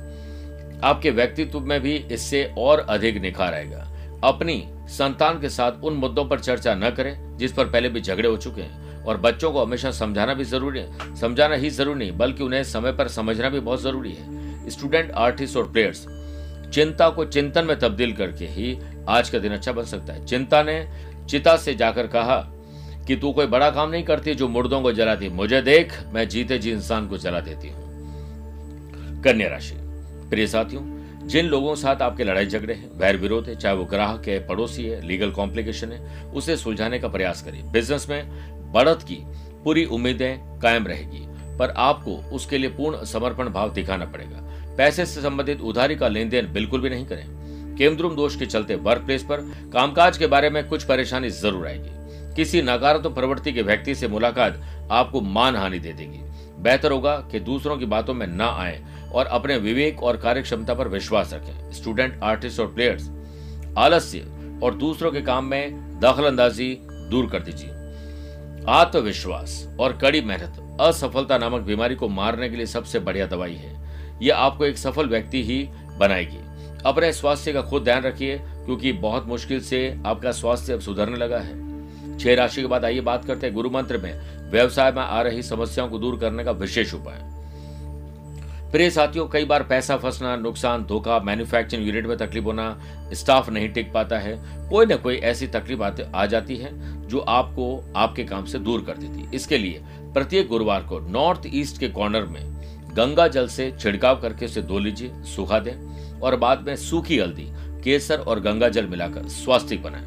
आपके 0.87 1.11
व्यक्तित्व 1.11 1.59
में 1.59 1.81
भी 1.81 1.95
इससे 1.95 2.53
और 2.57 2.79
अधिक 2.79 3.17
निखार 3.17 3.53
आएगा। 3.53 3.89
अपनी 4.23 4.69
संतान 4.87 5.41
के 5.41 5.49
साथ 5.49 5.71
उन 5.83 5.93
मुद्दों 5.93 6.25
पर 6.25 6.39
चर्चा 6.39 6.75
न 6.75 6.89
करें, 6.89 7.37
जिस 7.37 7.53
पर 7.53 7.65
पहले 7.65 7.89
भी 7.89 8.01
झगड़े 8.01 8.29
हो 8.29 8.37
चुके 8.37 8.61
हैं। 8.61 8.82
और 9.05 9.17
बच्चों 9.17 9.51
को 9.51 9.63
हमेशा 9.65 9.91
समझाना 9.91 10.33
भी 10.33 10.43
ज़रूरी 10.43 10.79
है। 10.79 11.15
समझाना 11.15 11.55
ही 11.55 11.69
ज़रूरी 11.69 11.99
नहीं, 11.99 12.17
बल्कि 12.17 12.43
उन्हें 12.43 12.63
समय 12.63 12.91
पर 12.91 13.07
समझना 13.07 13.49
भी 13.49 13.59
बहुत 13.59 13.81
ज़रूरी 13.81 14.11
है। 14.11 14.69
स्टूडेंट 14.69 15.11
आर्टिस्ट 15.11 15.57
और 15.57 15.71
प्लेयर्स 15.71 16.05
चिंता 16.73 17.09
को 17.09 17.25
चिंतन 17.25 17.65
में 17.65 17.79
तब्दील 17.79 18.13
करके 18.13 18.45
ही 18.45 18.77
आज 19.09 19.29
का 19.29 19.39
दिन 19.39 19.51
अच्छा 19.51 19.71
बन 19.71 19.83
सकता 19.83 20.13
है। 20.13 20.25
चिंता 20.25 20.63
ने 20.63 20.87
चिता 21.29 21.57
से 21.57 21.73
जाकर 21.73 22.07
कहा 22.07 22.37
कि 23.07 23.15
तू 23.15 23.31
कोई 23.31 23.45
बड़ा 23.45 23.69
काम 23.69 23.89
नहीं 23.89 24.03
करती 24.03 24.33
जो 24.35 24.47
मुर्दों 24.47 24.81
को 24.81 24.91
जलाती। 24.91 25.29
मुझे 25.29 25.61
देख, 25.61 25.93
मैं 26.13 26.27
जीते 26.29 26.57
जी 26.57 26.71
इंसान 26.71 27.07
को 27.07 27.17
जला 27.17 27.39
देती 27.39 27.69
हूँ। 27.69 29.21
कन्या 29.23 29.47
राशि, 29.47 29.75
प्रिय 30.29 30.47
साथियों, 30.47 30.81
जिन 31.27 31.45
लोगों 31.45 31.75
के 31.75 31.81
साथ 31.81 32.01
आपके 32.01 32.23
लड़ाई 32.23 32.45
झगड़े 32.45 32.73
हैं, 32.73 32.89
वैर 32.99 33.17
विरोध 33.17 33.47
है, 33.47 33.55
चाहे 33.55 33.75
वो 33.75 33.85
ग्राहक 33.85 34.27
है, 34.27 34.47
पड़ोसी 34.47 34.85
है 34.85 35.01
लीगल 35.07 35.31
कॉम्प्लिकेशन 35.31 35.91
है, 35.91 36.23
उसे 36.31 36.57
सुलझाने 36.57 36.99
का 36.99 37.07
प्रयास 37.07 37.41
करिए। 37.41 37.61
बिज़नेस 37.63 38.09
में 38.09 38.62
बढ़त 38.73 39.03
की 39.03 39.17
पूरी 39.63 39.85
उम्मीदें 39.87 40.59
कायम 40.59 40.87
रहेगी, 40.87 41.25
पर 41.57 41.73
आपको 41.79 42.15
उसके 42.35 42.57
लिए 42.57 42.69
पूर्ण 42.69 43.03
समर्पण 43.05 43.49
भाव 43.49 43.73
दिखाना 43.73 44.05
पड़ेगा। 44.05 44.41
पैसे 44.77 45.05
से 45.05 45.21
संबंधित 45.21 45.61
उधारी 45.61 45.95
का 45.95 46.07
लेन 46.07 46.29
देन 46.29 46.51
बिल्कुल 46.53 46.81
भी 46.81 46.89
नहीं 46.89 47.05
करें। 47.05 47.75
केमद्रुम 47.77 48.15
दोष 48.15 48.35
के 48.35 48.45
चलते 48.45 48.75
वर्क 48.77 49.01
प्लेस 49.01 49.23
पर 49.23 49.41
कामकाज 49.73 50.17
के 50.17 50.27
बारे 50.27 50.49
में 50.49 50.67
कुछ 50.67 50.83
परेशानी 50.83 51.29
ज़रूर 51.31 51.67
आएगी। 51.67 52.35
किसी 52.35 52.61
नकारात्मक 52.61 53.13
प्रवृत्ति 53.15 53.51
के 53.53 53.61
व्यक्ति 53.61 53.95
से 53.95 54.07
मुलाकात 54.07 54.61
आपको 54.91 55.21
मान 55.21 55.55
हानि 55.55 55.79
दे 55.79 55.93
देगी। 55.93 56.21
बेहतर 56.63 56.91
होगा 56.91 57.15
कि 57.31 57.39
दूसरों 57.41 57.77
की 57.77 57.85
बातों 57.85 58.13
में 58.13 58.25
ना 58.27 58.47
आए 58.57 58.81
और 59.13 59.25
अपने 59.27 59.57
विवेक 59.57 60.03
और 60.03 60.17
कार्य 60.17 60.41
क्षमता 60.41 60.73
पर 60.73 60.87
विश्वास 60.87 61.33
रखें। 61.33 61.71
स्टूडेंट 61.73 62.19
आर्टिस्ट 62.23 62.59
और 62.59 62.67
प्लेयर्स 62.67 63.09
आलस्य 63.77 64.59
और 64.63 64.75
दूसरों 64.75 65.11
के 65.11 65.21
काम 65.21 65.45
में 65.45 65.99
दखल 65.99 66.25
अंदाजी 66.25 66.75
दूर 66.81 67.29
कर 67.29 67.41
दीजिए। 67.41 67.69
आत्मविश्वास 68.69 69.75
और 69.79 69.97
कड़ी 69.97 70.21
मेहनत, 70.21 70.77
असफलता 70.81 71.37
नामक 71.37 71.61
बीमारी 71.61 71.95
को 71.95 72.07
मारने 72.07 72.49
के 72.49 72.55
लिए 72.55 72.65
सबसे 72.65 72.99
बढ़िया 72.99 73.25
दवाई 73.25 73.53
है। 73.53 73.83
यह 74.21 74.35
आपको 74.35 74.65
एक 74.65 74.77
सफल 74.77 75.07
व्यक्ति 75.07 75.43
ही 75.43 75.69
बनाएगी। 75.99 76.37
अपने 76.85 77.13
स्वास्थ्य 77.13 77.53
का 77.53 77.61
खुद 77.61 77.83
ध्यान 77.83 78.03
रखिए, 78.03 78.37
क्योंकि 78.37 78.91
बहुत 78.91 79.27
मुश्किल 79.27 79.59
से 79.59 79.99
आपका 80.05 80.31
स्वास्थ्य 80.31 80.73
अब 80.73 80.79
सुधरने 80.79 81.17
लगा 81.17 81.37
है। 81.37 81.73
छह 82.17 82.35
राशि 82.35 82.61
के 82.61 82.67
बाद 82.67 82.85
आइए 82.85 83.01
बात 83.01 83.25
करते 83.25 83.47
हैं 83.47 83.55
गुरु 83.55 83.69
मंत्र 83.69 83.97
में। 83.97 84.21
व्यवसाय 84.51 84.91
में 84.91 85.03
आ 85.03 85.21
रही 85.21 85.43
समस्याओं 85.43 85.89
को 85.89 85.99
दूर 85.99 86.19
करने 86.19 86.43
का 86.43 86.51
विशेष 86.51 86.93
उपाय। 86.93 87.32
प्रिय 88.73 88.89
साथियों, 88.89 89.27
कई 89.27 89.45
बार 89.45 89.63
पैसा 89.63 89.97
फंसना, 89.97 90.35
नुकसान, 90.35 90.83
धोखा 90.83 91.19
मैन्युफैक्चरिंग 91.19 91.87
यूनिट 91.87 92.05
में 92.05 92.17
तकलीफ़ 92.17 92.45
होना 92.45 92.81
स्टाफ 93.13 93.49
नहीं 93.49 93.69
टिक 93.69 93.93
पाता 93.93 94.17
है। 94.17 94.69
कोई 94.69 94.85
ना 94.85 94.95
कोई 94.95 95.15
ऐसी 95.15 95.47
तकलीफ़ 95.47 95.81
आ 96.15 96.25
जाती 96.25 96.55
है, 96.55 96.69
जो 97.07 97.19
आपको, 97.19 97.93
आपके 97.95 98.23
काम 98.23 98.45
से 98.45 98.59
दूर 98.59 98.81
कर 98.81 98.97
देती 98.97 99.21
है। 99.21 99.31
इसके 99.33 99.57
लिए 99.57 99.81
प्रत्येक 99.85 100.47
गुरुवार 100.47 100.81
को 100.81 100.99
नॉर्थ 100.99 101.41
ईस्ट 101.45 101.79
के 101.79 101.89
कॉर्नर 101.89 102.23
में 102.23 102.41
गंगा 102.93 103.27
जल 103.27 103.47
से 103.47 103.73
छिड़काव 103.79 104.21
करके 104.21 104.45
उसे 104.45 104.61
धो 104.61 104.79
लीजिए, 104.79 105.11
सुखा 105.13 105.59
दें, 105.59 105.75
और 106.19 106.35
बाद 106.35 106.67
में 106.67 106.75
सूखी 106.75 107.19
हल्दी, 107.19 107.47
केसर 107.83 108.17
और 108.17 108.39
गंगा 108.39 108.69
जल 108.69 108.87
मिलाकर 108.87 109.27
स्वास्तिक 109.27 109.83
बनाएँ। 109.83 110.05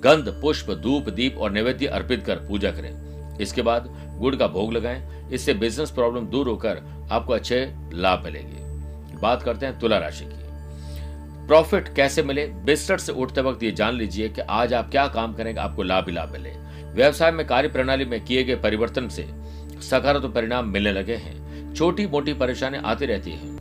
गंध, 0.00 0.28
पुष्प, 0.42 0.70
धूप, 0.70 1.08
दीप 1.08 1.38
और 1.38 1.50
नैवेद्य 1.50 1.86
अर्पित 1.86 2.24
कर 2.26 2.36
पूजा 2.36 2.70
करें। 2.70 2.94
इसके 3.38 3.62
बाद 3.62 4.16
गुड़ 4.18 4.36
का 4.36 4.46
भोग 4.46 4.72
लगाएँ 4.72 5.15
इससे 5.32 5.54
बिज़नेस 5.54 5.90
प्रॉब्लम 5.90 6.26
दूर 6.26 6.48
होकर 6.48 7.08
आपको 7.10 7.32
अच्छे 7.32 7.74
लाभ 7.92 8.24
मिलेंगे। 8.24 8.66
बात 9.20 9.42
करते 9.42 9.66
हैं 9.66 9.78
तुला 9.78 9.98
राशि 9.98 10.24
की। 10.24 10.46
प्रॉफिट 11.46 11.94
कैसे 11.94 12.22
मिले? 12.22 12.46
बिस्तर 12.46 12.98
से 12.98 13.12
उठते 13.12 13.40
वक्त 13.40 13.62
ये 13.62 13.70
जान 13.70 13.94
लीजिए 13.94 14.28
कि 14.28 14.40
आज 14.40 14.74
आप 14.74 14.90
क्या 14.90 15.06
काम 15.08 15.34
करेंगे, 15.34 15.60
आपको 15.60 15.82
लाभ 15.82 16.06
ही 16.06 16.12
लाभ 16.12 16.30
मिले। 16.30 16.50
व्यवसाय 16.92 17.30
में 17.30 17.46
कार्य 17.46 17.68
प्रणाली 17.68 18.04
में 18.04 18.24
किए 18.24 18.44
गए 18.44 18.54
परिवर्तन 18.54 19.08
से 19.08 19.28
सकारात्मक 19.80 20.34
परिणाम 20.34 20.68
मिलने 20.68 20.92
लगे 20.92 21.14
हैं। 21.14 21.74
छोटी 21.74 22.06
मोटी 22.06 22.32
परेशानी 22.32 22.78
आती 22.78 23.06
रहती 23.06 23.30
है। 23.30 23.56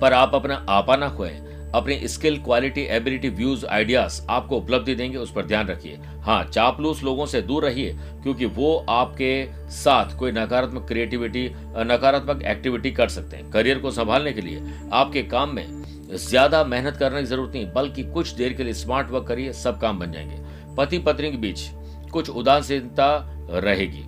पर 0.00 0.12
आप 0.12 0.34
अपना 0.34 0.66
आपा 0.68 0.96
ना 0.96 1.08
खोएँ। 1.08 1.47
अपनी 1.74 1.96
skill, 2.08 2.36
quality, 2.38 2.82
ability, 2.90 3.28
views, 3.28 3.64
ideas 3.66 4.20
आपको 4.30 4.56
उपलब्धि 4.56 4.94
देंगे, 4.94 5.18
उस 5.18 5.32
पर 5.32 5.46
ध्यान 5.46 5.68
रखिए। 5.68 5.98
हाँ 6.22 6.42
चापलूस 6.44 7.02
लोगों 7.04 7.26
से 7.26 7.42
दूर 7.42 7.64
रहिए, 7.64 7.96
क्योंकि 8.22 8.46
वो 8.46 8.74
आपके 8.88 9.70
साथ 9.72 10.16
कोई 10.18 10.32
नकारात्मक 10.32 10.86
क्रिएटिविटी 10.88 11.46
नकारात्मक 11.86 12.42
एक्टिविटी 12.44 12.90
कर 12.90 13.08
सकते 13.08 13.36
हैं। 13.36 13.50
करियर 13.50 13.78
को 13.78 13.90
संभालने 13.90 14.32
के 14.32 14.40
लिए 14.40 14.62
आपके 14.92 15.22
काम 15.24 15.54
में 15.54 15.66
ज़्यादा 16.08 16.62
मेहनत 16.64 16.96
करने 16.96 17.20
की 17.20 17.26
ज़रूरत 17.26 17.52
नहीं, 17.54 17.66
बल्कि 17.72 18.02
कुछ 18.04 18.32
देर 18.32 18.52
के 18.52 18.64
लिए 18.64 18.72
स्मार्ट 18.74 19.10
वर्क 19.10 19.26
करिए, 19.28 19.52
सब 19.52 19.80
काम 19.80 19.98
बन 19.98 20.12
जाएँगे। 20.12 20.74
पति 20.76 20.98
पत्नी 20.98 21.30
के 21.30 21.36
बीच 21.36 21.68
कुछ 22.12 22.30
उदासीनता 22.30 23.48
रहेगी। 23.50 24.04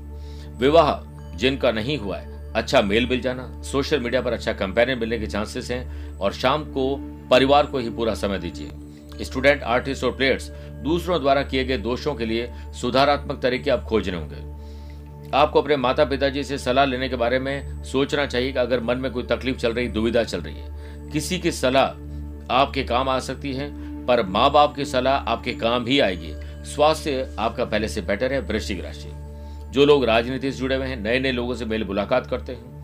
विवाह 0.58 1.36
जिनका 1.36 1.70
नहीं 1.72 1.98
हुआ 1.98 2.16
है 2.16 2.28
अच्छा 2.52 2.80
मेल 2.82 3.06
मिल 3.06 3.20
जाना, 3.20 3.62
सोशल 3.62 4.00
मीडिया 4.00 4.20
पर 4.22 4.32
अच्छा 4.32 4.52
कंपेरियन 4.52 4.98
मिलने 4.98 5.18
के 5.18 5.26
चांसेस 5.26 5.70
हैं, 5.70 6.16
और 6.18 6.32
शाम 6.32 6.64
को 6.66 6.96
परिवार 7.30 7.66
को 7.66 7.78
ही 7.78 7.90
पूरा 7.90 8.14
समय 8.14 8.38
दीजिए। 8.38 9.24
स्टूडेंट, 9.24 9.62
आर्टिस्ट 9.62 10.04
और 10.04 10.12
प्लेयर्स 10.12 10.50
दूसरों 10.84 11.20
द्वारा 11.20 11.42
किए 11.42 11.64
गए 11.64 11.76
दोषों 11.78 12.14
के 12.14 12.26
लिए 12.26 12.50
सुधारात्मक 12.80 13.40
तरीके 13.42 13.70
आप 13.70 13.82
खोज 13.82 14.08
रहे 14.08 14.20
होंगे। 14.20 14.50
आपको 15.36 15.62
अपने 15.62 15.76
माता 15.76 16.04
पिताजी 16.04 16.44
से 16.44 16.58
सलाह 16.58 16.84
लेने 16.84 17.08
के 17.08 17.16
बारे 17.16 17.38
में 17.38 17.82
सोचना 17.84 18.26
चाहिए 18.26 18.52
कि 18.52 18.58
अगर 18.58 18.80
मन 18.80 18.98
में 18.98 19.12
कोई 19.12 19.22
तकलीफ़ 19.22 19.56
चल 19.56 19.72
रही, 19.72 19.88
दुविधा 19.88 20.22
चल 20.22 20.40
रही 20.40 20.54
है। 20.54 21.10
किसी 21.10 21.38
की 21.38 21.52
सलाह 21.52 21.86
आपके 22.54 22.84
काम 22.84 23.08
आ 23.08 23.18
सकती 23.18 23.52
है, 23.52 23.70
पर 24.06 24.26
माँ 24.26 24.50
बाप 24.50 24.76
की 24.76 24.84
सलाह 24.84 25.14
आपके 25.14 25.52
काम 25.52 25.86
ही 25.86 26.00
आएगी। 26.00 26.32
स्वास्थ्य 26.64 27.36
आपका 27.38 27.64
पहले 27.64 27.88
से 27.88 28.00
बेटर 28.00 28.32
है, 28.32 28.40
वृश्चिक 28.40 28.84
राशि। 28.84 29.10
जो 29.70 29.84
लोग 29.84 30.04
राजनीति 30.04 30.52
से 30.52 30.58
जुड़े 30.58 30.76
हुए 30.76 30.86
हैं 30.86 31.00
नए 31.00 31.18
नए 31.18 31.32
लोगों 31.32 31.54
से 31.54 31.64
मेल 31.64 31.84
मुलाकात 31.84 32.26
करते 32.26 32.52
हैं। 32.52 32.79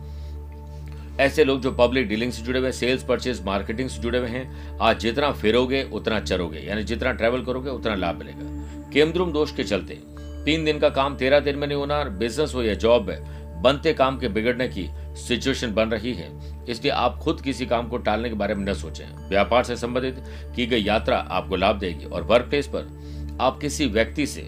ऐसे 1.19 1.43
लोग 1.43 1.61
जो 1.61 1.71
पब्लिक 1.71 2.07
डीलिंग 2.07 2.31
से 2.31 2.41
जुड़े 2.43 2.59
हुए 2.59 2.71
सेल्स 2.71 3.03
परचेज 3.03 3.41
मार्केटिंग 3.45 3.89
से 3.89 4.01
जुड़े 4.01 4.19
हुए 4.19 4.29
हैं, 4.29 4.77
आज 4.79 4.99
जितना 4.99 5.31
फिरोगे, 5.31 5.83
उतना 5.83 6.19
चरोगे। 6.19 6.59
यानी 6.59 6.83
जितना 6.83 7.11
ट्रेवल 7.11 7.43
करोगे, 7.45 7.69
उतना 7.69 7.95
लाभ 7.95 8.15
मिलेगा। 8.15 8.89
केमद्रुम 8.93 9.31
दोष 9.31 9.51
के 9.51 9.63
चलते, 9.63 9.99
तीन 10.45 10.65
दिन 10.65 10.79
का 10.79 10.89
काम 10.89 11.15
तेरह 11.17 11.39
दिन 11.39 11.55
में 11.55 11.67
नहीं 11.67 11.77
होना 11.77 12.03
बिज़नेस 12.03 12.53
हो 12.55 12.63
या 12.63 12.73
जॉब 12.75 13.09
है, 13.09 13.61
बनते 13.61 13.93
काम 13.93 14.17
के 14.19 14.27
बिगड़ने 14.27 14.67
की 14.67 14.87
सिचुएशन 15.17 15.73
बन 15.73 15.89
रही 15.89 16.13
है। 16.13 16.29
इसलिए 16.69 16.91
आप 16.91 17.17
खुद 17.17 17.41
किसी 17.41 17.65
काम 17.65 17.87
को 17.87 17.97
टालने 17.97 18.29
के 18.29 18.35
बारे 18.35 18.55
में 18.55 18.65
न 18.65 18.73
सोचें। 18.73 19.05
व्यापार 19.29 19.63
से 19.63 19.75
संबंधित 19.75 20.23
की 20.55 20.65
गई 20.65 20.83
यात्रा 20.83 21.17
आपको 21.17 21.55
लाभ 21.55 21.79
देगी, 21.79 22.05
और 22.05 22.23
वर्क 22.23 22.45
प्लेस 22.45 22.67
पर 22.67 23.37
आप 23.41 23.59
किसी 23.59 23.85
व्यक्ति 23.87 24.27
से 24.27 24.47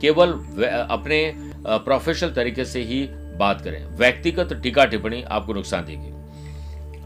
केवल 0.00 0.32
अपने 0.90 1.32
प्रोफेशनल 1.66 2.30
तरीके 2.30 2.64
से 2.64 2.82
ही 2.82 3.06
बात 3.40 3.60
करें। 3.60 3.84
व्यक्तिगत 3.96 4.52
टीका 4.52 4.84
टिप्पणी 4.84 5.22
आपको 5.22 5.54
नुकसान 5.54 5.84
देगी। 5.84 6.12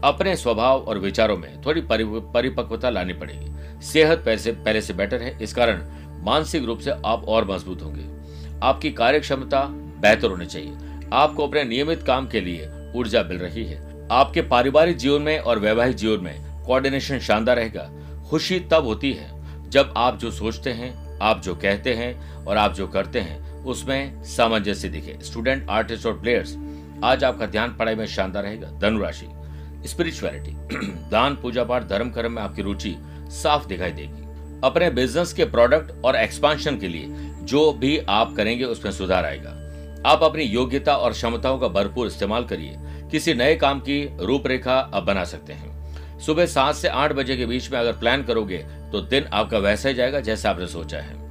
अपने 0.03 0.35
स्वभाव 0.35 0.79
और 0.79 0.97
विचारों 0.99 1.37
में 1.37 1.61
थोड़ी 1.61 1.81
परिपक्वता 1.81 2.89
लानी 2.89 3.13
पड़ेगी। 3.13 3.51
सेहत 3.85 4.19
पहले 4.19 4.51
पहले 4.53 4.81
से 4.81 4.93
बेटर 4.93 5.21
है। 5.21 5.37
इस 5.41 5.53
कारण 5.53 5.81
मानसिक 6.23 6.63
रूप 6.63 6.79
से 6.79 6.91
आप 6.91 7.25
और 7.27 7.49
मज़बूत 7.51 7.81
होंगे। 7.81 8.05
आपकी 8.63 8.91
कार्य 8.91 9.19
क्षमता 9.19 9.61
बेहतर 10.01 10.29
होनी 10.29 10.45
चाहिए। 10.45 10.73
आपको 11.13 11.47
अपने 11.47 11.63
नियमित 11.63 12.03
काम 12.03 12.27
के 12.27 12.41
लिए 12.41 12.69
ऊर्जा 12.95 13.23
मिल 13.23 13.37
रही 13.37 13.65
है। 13.65 14.07
आपके 14.11 14.41
पारिवारिक 14.41 14.97
जीवन 14.97 15.21
में 15.21 15.37
और 15.39 15.59
वैवाहिक 15.59 15.95
जीवन 15.95 16.23
में 16.23 16.63
कोऑर्डिनेशन 16.65 17.19
शानदार 17.19 17.55
रहेगा। 17.55 17.89
खुशी 18.29 18.59
तब 18.71 18.85
होती 18.85 19.11
है 19.13 19.69
जब 19.69 19.93
आप 19.97 20.17
जो 20.19 20.31
सोचते 20.31 20.69
हैं, 20.69 21.19
आप 21.21 21.41
जो 21.41 21.55
कहते 21.55 21.93
हैं 21.93 22.45
और 22.45 22.57
आप 22.57 22.73
जो 22.73 22.87
करते 22.87 23.19
हैं 23.19 23.44
उसमें 23.65 24.23
सामंजस्य 24.23 24.89
दिखे। 24.89 25.17
स्टूडेंट 25.21 25.69
आर्टिस्ट 25.69 26.05
और 26.05 26.19
प्लेयर्स 26.19 26.55
आज 27.03 27.23
आपका 27.23 27.45
ध्यान, 27.45 27.75
पढ़ाई 27.75 27.95
में 27.95 28.05
शानदार 28.07 28.43
रहेगा। 28.43 28.67
धनुराशि 28.79 29.27
स्पिरिचुअलिटी 29.87 30.51
दान, 31.11 31.35
पूजा 31.35 31.63
पाठ, 31.63 31.87
धर्म 31.87 32.09
कर्म 32.09 32.31
में 32.31 32.41
आपकी 32.41 32.61
रुचि 32.61 32.95
साफ़ 33.31 33.67
दिखाई 33.67 33.91
देगी। 33.91 34.23
अपने 34.63 34.89
बिज़नेस 34.89 35.33
के 35.33 35.45
प्रोडक्ट 35.45 36.03
और 36.05 36.15
एक्सपांशन 36.15 36.77
के 36.77 36.87
लिए 36.87 37.05
जो 37.43 37.71
भी 37.73 37.97
आप 37.99 38.33
करेंगे, 38.37 38.63
उसमें 38.63 38.91
सुधार 38.91 39.25
आएगा। 39.25 39.49
आप 40.05 40.23
अपनी 40.23 40.43
योग्यता 40.43 40.95
और 40.95 41.11
क्षमताओं 41.11 41.59
का 41.59 41.67
भरपूर 41.67 42.07
इस्तेमाल 42.07 42.45
करिए। 42.45 42.75
किसी 43.11 43.33
नए 43.33 43.55
काम 43.55 43.79
की 43.79 44.17
रूपरेखा 44.21 44.79
अब 44.93 45.03
बना 45.03 45.23
सकते 45.23 45.53
हैं। 45.53 46.19
सुबह 46.19 46.45
सात 46.45 46.75
से 46.75 46.87
आठ 46.87 47.13
बजे 47.13 47.37
के 47.37 47.45
बीच 47.45 47.71
में 47.71 47.79
अगर 47.79 47.91
प्लान 47.91 48.23
करोगे 48.23 48.57
तो 48.91 49.01
दिन 49.01 49.25
आपका 49.33 49.57
वैसा 49.57 49.89
ही 49.89 49.95
जाएगा 49.95 50.19
जैसा 50.19 50.49
आपने 50.49 50.67
सोचा 50.67 50.97
है। 50.97 51.23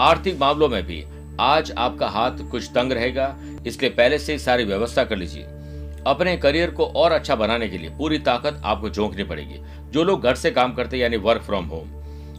आर्थिक 0.00 0.38
मामलों 0.40 0.68
में 0.68 0.82
भी 0.86 1.04
आज 1.40 1.72
आपका 1.78 2.06
हाथ 2.08 2.38
कुछ 2.50 2.70
तंग 2.74 2.92
रहेगा 2.92 3.34
इसलिए 3.66 3.90
पहले 3.90 4.18
से 4.18 4.38
सारी 4.38 4.64
व्यवस्था 4.64 5.04
कर 5.04 5.16
लीजिए। 5.16 5.42
अपने 6.06 6.36
करियर 6.36 6.70
को 6.70 6.86
और 6.86 7.12
अच्छा 7.12 7.34
बनाने 7.34 7.68
के 7.68 7.78
लिए 7.78 7.90
पूरी 7.90 8.18
ताकत 8.18 8.60
आपको 8.64 8.90
झोंकनी 8.90 9.24
पड़ेगी। 9.24 9.60
जो 9.92 10.04
लोग 10.04 10.22
घर 10.22 10.34
से 10.34 10.50
काम 10.50 10.72
करते 10.74 10.98
यानी 10.98 11.16
work 11.18 11.42
from 11.42 11.64
home 11.64 11.88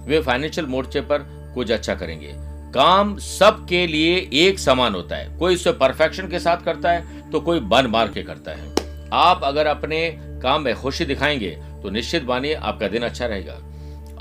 way 0.07 0.21
financial 0.21 0.67
मोर्चे 0.67 1.01
पर 1.01 1.25
कुछ 1.55 1.71
अच्छा 1.71 1.95
करेंगे। 1.95 2.33
काम 2.73 3.17
सबके 3.17 3.85
लिए 3.87 4.17
एक 4.37 4.59
समान 4.59 4.95
होता 4.95 5.15
है। 5.15 5.37
कोई 5.37 5.53
इसे 5.53 5.71
परफेक्शन 5.73 6.27
के 6.27 6.39
साथ 6.39 6.65
करता 6.65 6.91
है 6.91 7.29
तो 7.31 7.39
कोई 7.39 7.59
बन 7.61 7.87
मार 7.87 8.07
के 8.07 8.23
करता 8.23 8.51
है। 8.51 8.75
आप 9.13 9.41
अगर 9.43 9.67
अपने 9.67 10.09
काम 10.43 10.61
में 10.61 10.73
खुशी 10.75 11.05
दिखाएँगे 11.05 11.49
तो 11.83 11.89
निश्चित 11.89 12.25
मानिए 12.25 12.53
आपका 12.53 12.87
दिन 12.87 13.03
अच्छा 13.03 13.25
रहेगा। 13.25 13.57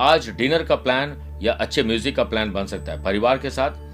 आज 0.04 0.28
डिनर 0.30 0.62
का 0.62 0.76
प्लान 0.76 1.16
या 1.42 1.52
अच्छे 1.54 1.82
म्यूज़िक 1.82 2.16
का 2.16 2.24
प्लान 2.24 2.52
बन 2.52 2.66
सकता 2.66 2.92
है। 2.92 3.02
परिवार 3.04 3.38
के 3.38 3.50
साथ 3.50 3.86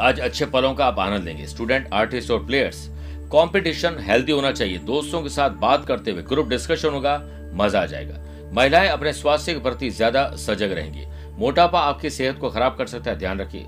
आज 0.00 0.18
अच्छे 0.20 0.46
पलों 0.46 0.72
का 0.74 0.86
आप 0.86 0.98
आनंद 0.98 1.24
लेंगे। 1.24 1.46
स्टूडेंट 1.46 1.88
आर्टिस्ट 1.94 2.30
और 2.30 2.44
प्लेयर्स 2.46 2.86
कंपटीशन 3.32 3.96
हेल्दी 4.00 4.32
होना 4.32 4.50
चाहिए। 4.52 4.78
दोस्तों 4.78 5.22
के 5.22 5.28
साथ 5.28 5.50
बात 5.50 5.84
करते 5.84 6.10
हुए 6.10 6.22
ग्रुप 6.22 6.48
डिस्कशन 6.48 6.88
होगा, 6.88 7.16
मज़ा 7.54 7.80
आ 7.82 7.86
जाएगा। 7.86 8.50
महिलाएँ 8.52 8.88
अपने 8.88 9.12
स्वास्थ्य 9.12 9.52
के 9.54 9.60
प्रति 9.60 9.90
ज़्यादा 9.90 10.28
सजग 10.36 10.72
रहेंगी। 10.72 11.04
मोटापा 11.38 11.80
आपकी 11.80 12.10
सेहत 12.10 12.38
को 12.38 12.50
खराब 12.50 12.76
कर 12.76 12.86
सकता 12.86 13.10
है, 13.10 13.18
ध्यान 13.18 13.40
रखिए। 13.40 13.66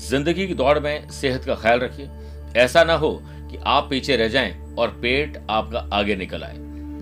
ज़िंदगी 0.00 0.46
की 0.46 0.54
दौड़ 0.54 0.78
में 0.78 1.08
सेहत 1.10 1.44
का 1.44 1.54
ख्याल 1.54 1.80
रखिए। 1.80 2.08
ऐसा 2.56 2.84
ना 2.84 2.94
हो 2.94 3.12
कि 3.50 3.58
आप 3.66 3.86
पीछे 3.90 4.16
रह 4.16 4.28
जाएँ 4.28 4.74
और 4.78 4.88
पेट 5.02 5.42
आपका 5.50 5.88
आगे 5.92 6.16
निकल 6.16 6.42
आए। 6.42 6.58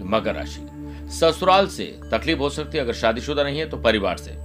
मकर 0.06 0.34
राशि। 0.34 0.66
ससुराल 1.10 1.66
से 1.68 1.84
तकलीफ़ 2.12 2.38
हो 2.38 2.50
सकती 2.50 2.78
है, 2.78 2.84
अगर 2.84 2.92
शादीशुदा 2.94 3.42
नहीं 3.42 3.58
है 3.58 3.68
तो 3.68 3.76
परिवार 3.78 4.16
से। 4.16 4.36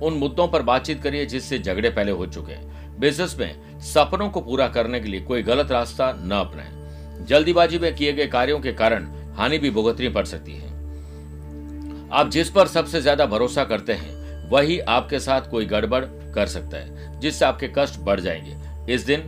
उन 0.00 0.14
मुद्दों 0.14 0.46
पर 0.48 0.62
बातचीत 0.62 1.02
करिए 1.02 1.26
जिससे 1.26 1.58
झगड़े 1.58 1.90
पहले 1.90 2.12
हो 2.12 2.26
चुके 2.26 2.52
हैं। 2.52 2.70
बिज़नेस 3.02 3.34
में 3.38 3.80
सपनों 3.82 4.28
को 4.30 4.40
पूरा 4.40 4.66
करने 4.68 5.00
के 5.00 5.08
लिए 5.08 5.20
कोई 5.20 5.42
गलत 5.42 5.70
रास्ता 5.72 6.10
न 6.18 6.30
अपनाएँ। 6.30 7.26
जल्दीबाजी 7.26 7.78
में 7.78 7.94
किए 7.94 8.12
गए 8.12 8.26
कार्यों 8.26 8.58
के 8.60 8.72
कारण 8.72 9.06
हानि 9.36 9.58
भी 9.58 9.70
भुगतनी 9.70 10.08
पड़ 10.08 10.24
सकती 10.24 10.52
है। 10.52 10.70
आप 12.12 12.28
जिस 12.30 12.50
पर 12.50 12.66
सबसे 12.66 13.00
ज़्यादा 13.00 13.26
भरोसा 13.26 13.64
करते 13.64 13.92
हैं, 13.92 14.48
वही 14.50 14.78
आपके 14.78 15.18
साथ 15.18 15.50
कोई 15.50 15.66
गड़बड़ 15.66 16.04
कर 16.34 16.46
सकता 16.46 16.76
है, 16.76 17.20
जिससे 17.20 17.44
आपके 17.44 17.70
कष्ट 17.78 17.98
बढ़ 18.00 18.20
जाएँगे। 18.20 18.94
इस 18.94 19.06
दिन 19.06 19.22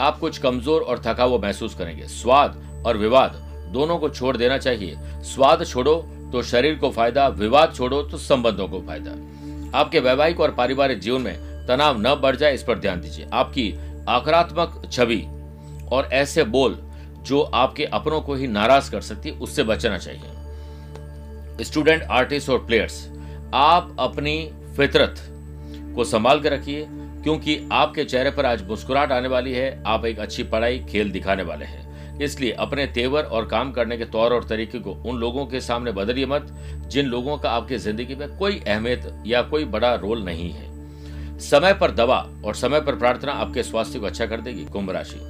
आप 0.00 0.18
कुछ 0.18 0.38
कमज़ोर 0.38 0.82
और 0.82 1.02
थका 1.06 1.24
हुआ 1.24 1.38
महसूस 1.38 1.74
करेंगे। 1.74 2.06
स्वाद 2.06 2.82
और 2.86 2.96
विवाद 2.96 3.36
दोनों 3.72 3.98
को 3.98 4.08
छोड़ 4.08 4.36
देना 4.36 4.58
चाहिए। 4.58 4.96
स्वाद 5.24 5.64
छोड़ो 5.64 5.94
तो 6.32 6.42
शरीर 6.42 6.74
को 6.74 6.90
फ़ायदा, 6.90 7.28
विवाद 7.28 7.74
छोड़ो 7.74 8.02
तो 8.02 8.18
संबंधों 8.18 8.68
को 8.68 8.80
फ़ायदा। 8.80 9.10
आपके 9.78 10.00
वैवाहिक 10.00 10.40
और 10.40 10.50
पारिवारिक 10.50 10.98
जीवन 10.98 11.22
में 11.22 11.49
तनाव 11.68 12.00
न 12.00 12.14
बढ़ 12.14 12.36
जाए, 12.36 12.54
इस 12.54 12.62
पर 12.62 12.78
ध्यान 12.78 13.00
दीजिए। 13.00 13.26
आपकी 13.32 13.72
आकारात्मक 14.08 14.82
छवि 14.92 15.22
और 15.92 16.08
ऐसे 16.12 16.44
बोल 16.44 16.78
जो 17.22 17.40
आपके 17.40 17.84
अपनों 17.84 18.20
को 18.20 18.34
ही 18.34 18.46
नाराज़ 18.46 18.90
कर 18.90 19.00
सकती 19.00 19.28
है, 19.28 19.34
उससे 19.34 19.62
बचना 19.62 19.98
चाहिए। 19.98 21.64
स्टूडेंट, 21.64 22.02
आर्टिस्ट 22.02 22.50
और 22.50 22.64
प्लेयर्स, 22.66 23.06
आप 23.54 23.96
अपनी 23.98 24.50
फितरत 24.76 25.16
को 25.94 26.04
संभाल 26.04 26.40
कर 26.40 26.52
रखिए, 26.52 26.86
क्योंकि 27.22 27.58
आपके 27.72 28.04
चेहरे 28.04 28.30
पर 28.30 28.46
आज 28.46 28.62
मुस्कुराहट 28.68 29.12
आने 29.12 29.28
वाली 29.28 29.52
है, 29.52 29.82
आप 29.86 30.04
एक 30.04 30.18
अच्छी 30.18 30.42
पढ़ाई, 30.42 30.78
खेल 30.78 31.10
दिखाने 31.10 31.42
वाले 31.42 31.64
हैं। 31.64 32.18
इसलिए 32.18 32.52
अपने 32.52 32.86
तेवर 32.86 33.22
और 33.22 33.46
काम 33.46 33.72
करने 33.72 33.96
के 33.98 34.04
तौर 34.04 34.32
और 34.32 34.44
तरीके 34.44 34.78
को 34.78 34.92
उन 34.92 35.16
लोगों 35.16 35.46
के 35.46 35.60
सामने 35.60 35.92
बदलिए 35.92 36.26
मत, 36.26 36.46
जिन 36.86 37.06
लोगों 37.06 37.38
का 37.38 37.50
आपकी 37.50 37.76
ज़िंदगी 37.76 38.14
में 38.14 38.28
कोई 38.36 38.62
अहमियत 38.66 39.12
या 39.26 39.42
कोई 39.42 39.64
बड़ा 39.66 39.94
रोल 39.94 40.22
नहीं 40.22 40.50
है। 40.50 40.68
समय 41.40 41.74
पर 41.74 41.90
दवा 41.92 42.18
और 42.44 42.54
समय 42.54 42.80
पर 42.80 42.96
प्रार्थना 42.96 43.32
आपके 43.34 43.62
स्वास्थ्य 43.62 43.98
को 43.98 44.06
अच्छा 44.06 44.26
कर 44.26 44.40
देगी, 44.40 44.64
कुंभ 44.66 44.90
राशि। 44.90 45.20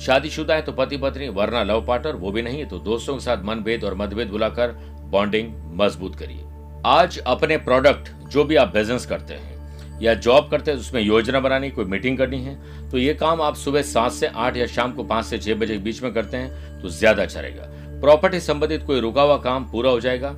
शादीशुदा 0.00 0.54
है 0.54 0.62
तो 0.62 0.72
पति 0.72 0.96
पत्नी, 0.96 1.28
वरना 1.30 1.62
लव 1.62 1.84
पार्टनर, 1.86 2.14
वो 2.14 2.30
भी 2.30 2.42
नहीं 2.42 2.58
है 2.58 2.64
तो 2.64 2.78
दोस्तों 2.80 3.14
के 3.14 3.20
साथ 3.20 3.44
मनभेद 3.44 3.84
और 3.84 3.94
मतभेद 3.94 4.28
बुलाकर 4.28 4.72
बॉन्डिंग 5.10 5.52
मज़बूत 5.80 6.16
करिए। 6.16 6.44
आज 6.86 7.18
अपने 7.18 7.56
प्रोडक्ट, 7.58 8.08
जो 8.24 8.44
भी 8.44 8.56
आप 8.56 8.72
बिज़नेस 8.74 9.06
करते 9.06 9.34
हैं, 9.34 9.54
या 10.00 10.14
जॉब 10.16 10.48
करते 10.50 10.70
हैं, 10.70 10.78
उसमें 10.78 11.00
योजना 11.02 11.40
बनानी, 11.40 11.70
कोई 11.70 11.84
मीटिंग 11.84 12.18
करनी 12.18 12.40
है 12.40 12.90
तो 12.90 12.98
ये 12.98 13.14
काम 13.14 13.40
आप 13.42 13.54
सुबह 13.56 13.82
सात 13.84 14.12
से 14.12 14.26
आठ 14.26 14.56
या 14.56 14.66
शाम 14.66 14.92
को 14.92 15.04
पाँच 15.04 15.24
से 15.26 15.38
छह 15.38 15.54
बजे 15.54 15.74
के 15.74 15.78
बीच 15.80 16.02
में 16.02 16.12
करते 16.14 16.36
हैं 16.36 16.80
तो 16.80 16.88
ज़्यादा 16.90 17.22
अच्छा 17.22 17.40
रहेगा। 17.40 17.62
प्रॉपर्टी 18.00 18.40
संबंधित 18.40 18.82
कोई 18.82 19.00
रुका 19.00 19.22
हुआ 19.22 19.36
काम 19.40 19.64
पूरा 19.64 19.90
हो 19.90 20.00
जाएगा 20.00 20.34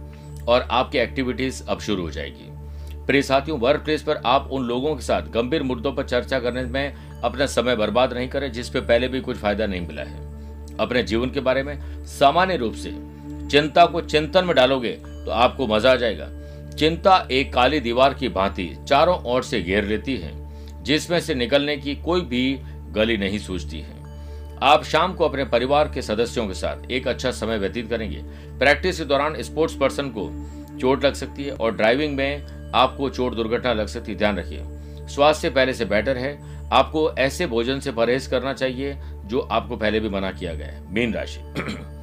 और 0.48 0.68
आपकी 0.70 0.98
एक्टिविटीज़ 0.98 1.62
अब 1.64 1.80
शुरू 1.80 2.02
हो 2.02 2.10
जाएगी। 2.10 2.50
प्रिय 3.08 3.22
साथियों 3.22 3.58
वर्क 3.58 3.80
प्लेस 3.80 4.02
पर 4.02 4.16
आप 4.26 4.48
उन 4.52 4.64
लोगों 4.64 4.94
के 4.96 5.02
साथ 5.02 5.28
गंभीर 5.34 5.62
मुद्दों 5.62 5.92
पर 5.92 6.04
चर्चा 6.04 6.38
करने 6.38 6.62
में 6.64 7.20
अपना 7.24 7.46
समय 7.46 7.76
बर्बाद 7.76 8.12
नहीं 8.12 8.28
करें 8.28 8.50
जिसपे 8.52 8.80
पहले 8.80 9.08
भी 9.08 9.20
कुछ 9.20 9.36
फ़ायदा 9.36 9.66
नहीं 9.66 9.86
मिला 9.86 10.02
है। 10.02 10.76
अपने 10.76 11.02
जीवन 11.02 11.30
के 11.30 11.40
बारे 11.40 11.62
में 11.62 12.04
सामान्य 12.08 12.56
रूप 12.56 12.74
से 12.74 12.90
चिंता 13.50 13.84
को 13.86 14.00
चिंतन 14.00 14.44
में 14.44 14.54
डालोगे 14.56 14.90
तो 15.04 15.30
आपको 15.30 15.66
मज़ा 15.66 15.92
आ 15.92 15.96
जाएगा। 15.96 16.28
चिंता 16.72 17.16
एक 17.30 17.52
काली 17.52 17.80
दीवार 17.80 18.14
की 18.14 18.28
भांति 18.28 18.68
चारों 18.88 19.16
ओर 19.24 19.42
से 19.42 19.60
घेर 19.62 19.84
लेती 19.84 20.16
है, 20.16 20.32
जिसमें 20.82 21.18
से 21.20 21.34
निकलने 21.34 21.76
की 21.76 21.94
कोई 21.96 22.20
भी 22.22 22.58
गली 22.92 23.16
नहीं 23.16 23.38
सूझती 23.38 23.80
है। 23.80 23.96
आप 24.64 24.84
शाम 24.84 25.14
को 25.14 25.24
अपने 25.24 25.44
परिवार 25.46 25.90
के 25.94 26.02
सदस्यों 26.02 26.46
के 26.46 26.54
साथ 26.54 26.90
एक 26.90 27.08
अच्छा 27.08 27.30
समय 27.32 27.58
व्यतीत 27.58 27.90
करेंगे। 27.90 28.22
प्रैक्टिस 28.58 28.99
के 28.99 29.04
दौरान 29.06 29.42
स्पोर्ट्स 29.42 29.76
पर्सन 29.76 30.12
को 30.18 30.30
चोट 30.78 31.04
लग 31.04 31.14
सकती 31.14 31.44
है 31.44 31.52
और 31.52 31.76
ड्राइविंग 31.76 32.16
में 32.16 32.57
आपको 32.75 33.09
चोट 33.11 33.35
दुर्घटना 33.35 33.73
लग 33.73 33.87
सकती, 33.87 34.15
ध्यान 34.15 34.39
रखिए। 34.39 34.65
स्वास्थ्य 35.09 35.50
पहले 35.50 35.75
से 35.75 35.85
बेटर 35.85 36.17
है। 36.17 36.59
आपको 36.71 37.13
ऐसे 37.13 37.47
भोजन 37.47 37.81
से 37.81 37.93
परहेज 37.93 38.26
करना 38.26 38.52
चाहिए, 38.52 38.97
जो 39.25 39.41
आपको 39.41 39.76
पहले 39.76 40.00
भी 40.00 40.09
मना 40.09 40.33
किया 40.33 40.54
गया 40.54 40.67
है। 40.67 40.93
मीन 40.93 41.15
राशि। 41.15 41.41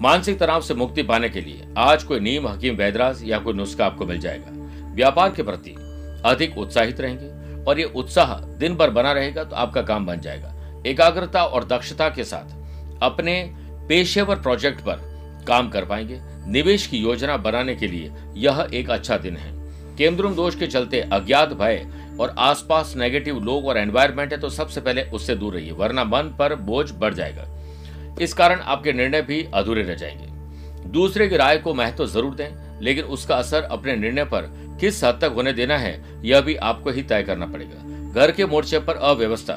मानसिक 0.00 0.38
तनाव 0.38 0.60
से 0.60 0.74
मुक्ति 0.74 1.02
पाने 1.02 1.28
के 1.28 1.40
लिए 1.40 1.66
आज 1.78 2.04
कोई 2.04 2.20
नीम, 2.20 2.48
हकीम 2.48 2.74
वैदराज 2.74 3.22
या 3.24 3.38
कोई 3.38 3.54
नुस्खा 3.54 3.86
आपको 3.86 4.06
मिल 4.06 4.18
जाएगा। 4.18 4.50
व्यापार 4.94 5.30
के 5.30 5.42
प्रति 5.42 5.74
अधिक 6.24 6.58
उत्साहित 6.58 7.00
रहेंगे 7.00 7.64
और 7.64 7.78
ये 7.78 7.84
उत्साह 7.84 8.34
दिन 8.40 8.74
भर 8.74 8.90
बना 8.90 9.12
रहेगा 9.12 9.44
तो 9.44 9.56
आपका 9.56 9.82
काम 9.82 10.06
बन 10.06 10.20
जाएगा। 10.20 10.54
एकाग्रता 10.86 11.44
और 11.44 11.64
दक्षता 11.64 12.08
के 12.08 12.24
साथ 12.24 13.02
अपने 13.02 13.54
पेशेवर 13.88 14.36
प्रोजेक्ट 14.36 14.80
पर 14.80 15.00
काम 15.48 15.68
कर 15.68 15.84
पाएँगे। 15.84 16.20
निवेश 16.46 16.86
की 16.86 16.98
योजना 16.98 17.36
बनाने 17.36 17.74
के 17.74 17.86
लिए 17.86 18.12
यह 18.36 18.66
एक 18.74 18.90
अच्छा 18.90 19.16
दिन 19.16 19.36
है। 19.36 19.50
केंद्रुम 19.96 20.34
दोष 20.34 20.54
के 20.54 20.66
चलते 20.66 21.00
अज्ञात 21.12 21.52
भय 21.52 21.86
और 22.20 22.34
आसपास 22.38 22.94
नेगेटिव 22.96 23.38
लोग 23.40 23.66
और 23.66 23.78
एनवायरमेंट 23.78 24.32
है 24.32 24.38
तो 24.40 24.48
सबसे 24.48 24.80
पहले 24.80 25.02
उससे 25.04 25.34
दूर 25.34 25.54
रहिए, 25.54 25.72
वरना 25.72 26.04
मन 26.04 26.34
पर 26.38 26.54
बोझ 26.54 26.90
बढ़ 26.92 27.14
जाएगा। 27.14 27.46
इस 28.20 28.34
कारण 28.34 28.60
आपके 28.60 28.92
निर्णय 28.92 29.22
भी 29.22 29.46
अधूरे 29.54 29.82
रह 29.82 29.94
जाएँगे। 29.94 30.90
दूसरे 30.90 31.28
की 31.28 31.36
राय 31.36 31.58
को 31.58 31.74
महत्व 31.74 32.06
ज़रूर 32.06 32.34
दें, 32.34 32.80
लेकिन 32.80 33.04
उसका 33.04 33.36
असर 33.36 33.62
अपने 33.62 33.96
निर्णय 33.96 34.24
पर 34.24 34.50
किस 34.80 35.02
हद 35.04 35.18
तक 35.20 35.32
होने 35.34 35.52
देना 35.52 35.76
है, 35.78 36.00
यह 36.24 36.40
भी 36.40 36.54
आपको 36.54 36.90
ही 36.90 37.02
तय 37.02 37.22
करना 37.22 37.46
पड़ेगा। 37.46 38.10
घर 38.12 38.30
के 38.30 38.46
मोर्चे 38.46 38.78
पर 38.78 38.94
अव्यवस्था 38.94 39.54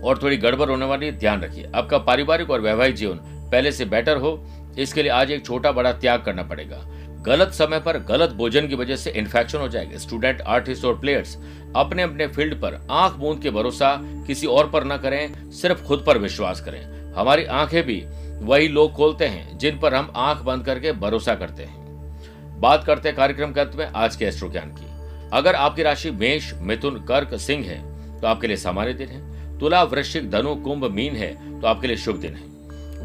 और 0.00 0.18
थोड़ी 0.22 0.36
गड़बड़ 0.36 0.68
होने 0.70 0.86
वाली, 0.86 1.10
ध्यान 1.10 1.42
रखिए। 1.42 1.70
आपका 1.74 1.98
पारिवारिक 1.98 2.50
और 2.50 2.60
वैवाहिक 2.60 2.94
जीवन 2.94 3.18
पहले 3.52 3.72
से 3.72 3.84
बेटर 3.84 4.16
हो 4.16 4.36
इसके 4.78 5.02
लिए 5.02 5.10
आज 5.10 5.30
एक 5.30 5.44
छोटा 5.46 5.72
बड़ा 5.72 5.92
त्याग 5.92 6.22
करना 6.22 6.42
पड़ेगा। 6.42 6.84
गलत 7.26 7.52
समय 7.52 7.80
पर 7.80 7.98
गलत 7.98 8.30
भोजन 8.30 8.68
की 8.68 8.74
वजह 8.74 8.96
से 8.96 9.10
इन्फेक्शन 9.10 9.58
हो 9.58 9.68
जाएगा। 9.68 9.98
स्टूडेंट 9.98 10.40
आर्टिस्ट 10.40 10.84
और 10.84 10.98
प्लेयर्स 11.00 11.36
अपने 11.76 12.02
अपने 12.02 12.26
फ़ील्ड 12.26 12.54
पर 12.54 12.86
आँख 12.90 13.14
बूंद 13.14 13.42
के 13.42 13.50
भरोसा 13.50 13.96
किसी 14.26 14.46
और 14.46 14.70
पर 14.70 14.84
न 14.84 14.96
करें, 14.96 15.50
सिर्फ़ 15.50 15.82
खुद 15.82 16.04
पर 16.06 16.18
विश्वास 16.18 16.60
करें। 16.60 16.80
हमारी 17.12 17.44
आँखें 17.44 17.82
भी 17.82 18.02
वही 18.40 18.68
लोग 18.68 18.92
खोलते 18.92 19.24
हैं 19.24 19.58
जिन 19.58 19.78
पर 19.78 19.94
हम 19.94 20.12
आँख 20.16 20.42
बंद 20.42 20.64
करके 20.64 20.92
भरोसा 20.92 21.34
करते 21.34 21.62
हैं। 21.62 22.60
बात 22.60 22.84
करते 22.84 23.08
हैं 23.08 23.16
कार्यक्रम 23.16 23.52
के 23.52 23.60
अंत 23.60 23.76
में 23.76 23.86
आज 23.86 24.16
के 24.16 24.24
एस्ट्रो 24.24 24.48
ज्ञान 24.48 24.70
की। 24.70 24.86
अगर 25.32 25.54
आपकी 25.54 25.82
राशि 25.82 26.10
मेष, 26.10 26.52
मिथुन, 26.54 26.94
कर्क, 27.08 27.34
सिंह 27.34 27.64
है 27.64 28.20
तो 28.20 28.26
आपके 28.26 28.46
लिए 28.46 28.56
सामान्य 28.56 28.92
दिन 28.92 29.08
है। 29.08 29.58
तुला, 29.58 29.82
वृश्चिक, 29.82 30.30
धनु, 30.30 30.54
कुंभ, 30.54 30.84
मीन 30.84 31.16
है 31.16 31.60
तो 31.60 31.66
आपके 31.66 31.86
लिए 31.86 31.96
शुभ 31.96 32.16
दिन 32.16 32.34
है। 32.34 32.49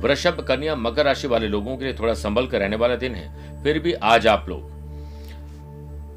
वृषभ 0.06 0.46
कन्या 0.48 0.76
मकर 0.76 1.06
राशि 1.06 1.28
वाले 1.28 1.48
लोगों 1.48 1.78
के 1.78 1.86
लिए 1.86 1.94
थोड़ा 1.94 2.14
संभल 2.14 2.48
कर 2.48 2.60
रहने 2.60 2.76
वाला 2.76 2.96
दिन 2.96 3.16
है। 3.16 3.64
फिर 3.64 3.80
भी 3.80 3.94
आज 3.94 4.28
आप 4.28 4.50
लोग 4.50 4.74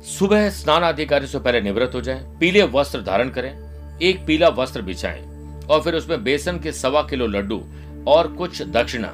सुबह 0.09 0.49
स्नान 0.51 0.85
आदि 0.85 1.07
कार्य 1.07 1.27
से 1.27 1.39
पहले 1.39 1.61
निवृत्त 1.61 1.95
हो 1.95 2.01
जाएँ, 2.01 2.21
पीले 2.41 2.63
वस्त्र 2.65 3.01
धारण 3.03 3.29
करें 3.29 3.99
एक 4.03 4.25
पीला 4.27 4.49
वस्त्र 4.49 4.83
बिछाएँ 4.83 5.23
और 5.67 5.81
फिर 5.83 5.95
उसमें 5.95 6.23
बेसन 6.25 6.59
के 6.59 6.73
सवा 6.73 7.03
किलो 7.03 7.27
लड्डू 7.27 7.63
और 8.09 8.33
कुछ 8.33 8.63
दक्षिणा 8.63 9.13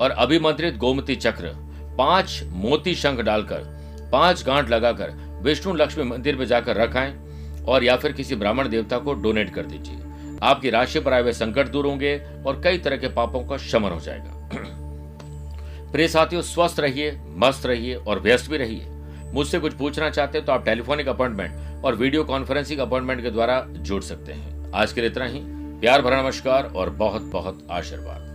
और 0.00 0.10
अभिमंत्रित 0.10 0.76
गोमती 0.76 1.16
चक्र 1.16 1.52
पाँच 1.98 2.40
मोती 2.52 2.94
शंख 2.94 3.20
डालकर 3.20 3.64
पाँच 4.12 4.44
गांठ 4.46 4.70
लगाकर 4.70 5.10
विष्णु 5.42 5.74
लक्ष्मी 5.74 6.04
मंदिर 6.04 6.36
में 6.36 6.46
जाकर 6.46 6.76
रखाएँ 6.76 7.14
और 7.68 7.84
या 7.84 7.96
फिर 7.96 8.12
किसी 8.12 8.34
ब्राह्मण 8.34 8.68
देवता 8.68 8.98
को 8.98 9.14
डोनेट 9.14 9.54
कर 9.54 9.66
दीजिए। 9.66 9.96
आपकी 10.42 10.70
राशि 10.70 11.00
पर 11.00 11.12
आए 11.12 11.22
हुए 11.22 11.32
संकट 11.32 11.68
दूर 11.68 11.86
होंगे 11.86 12.16
और 12.46 12.60
कई 12.64 12.78
तरह 12.78 12.96
के 12.96 13.08
पापों 13.08 13.44
का 13.44 13.56
शमन 13.56 13.90
हो 13.90 14.00
जाएगा। 14.00 14.38
प्रिय 15.92 16.08
साथियों, 16.08 16.42
स्वस्थ 16.42 16.80
रहिए, 16.80 17.18
मस्त 17.36 17.66
रहिए 17.66 17.94
और 17.94 18.20
व्यस्त 18.20 18.50
भी 18.50 18.56
रहिए। 18.56 18.86
मुझसे 19.32 19.58
कुछ 19.58 19.74
पूछना 19.74 20.10
चाहते 20.10 20.38
हैं 20.38 20.44
तो 20.46 20.52
आप 20.52 20.64
टेलीफोनिक 20.64 21.08
अपॉइंटमेंट 21.08 21.84
और 21.84 21.94
वीडियो 21.94 22.24
कॉन्फ्रेंसिंग 22.24 22.80
अपॉइंटमेंट 22.80 23.22
के 23.22 23.30
द्वारा 23.30 23.64
जुड़ 23.68 24.02
सकते 24.02 24.32
हैं। 24.32 24.72
आज 24.74 24.92
के 24.92 25.00
लिए 25.00 25.10
इतना 25.10 25.24
ही। 25.24 25.40
प्यार 25.80 26.02
भरा 26.02 26.22
नमस्कार 26.22 26.72
और 26.76 26.90
बहुत 26.90 27.22
बहुत 27.22 27.66
आशीर्वाद। 27.70 28.29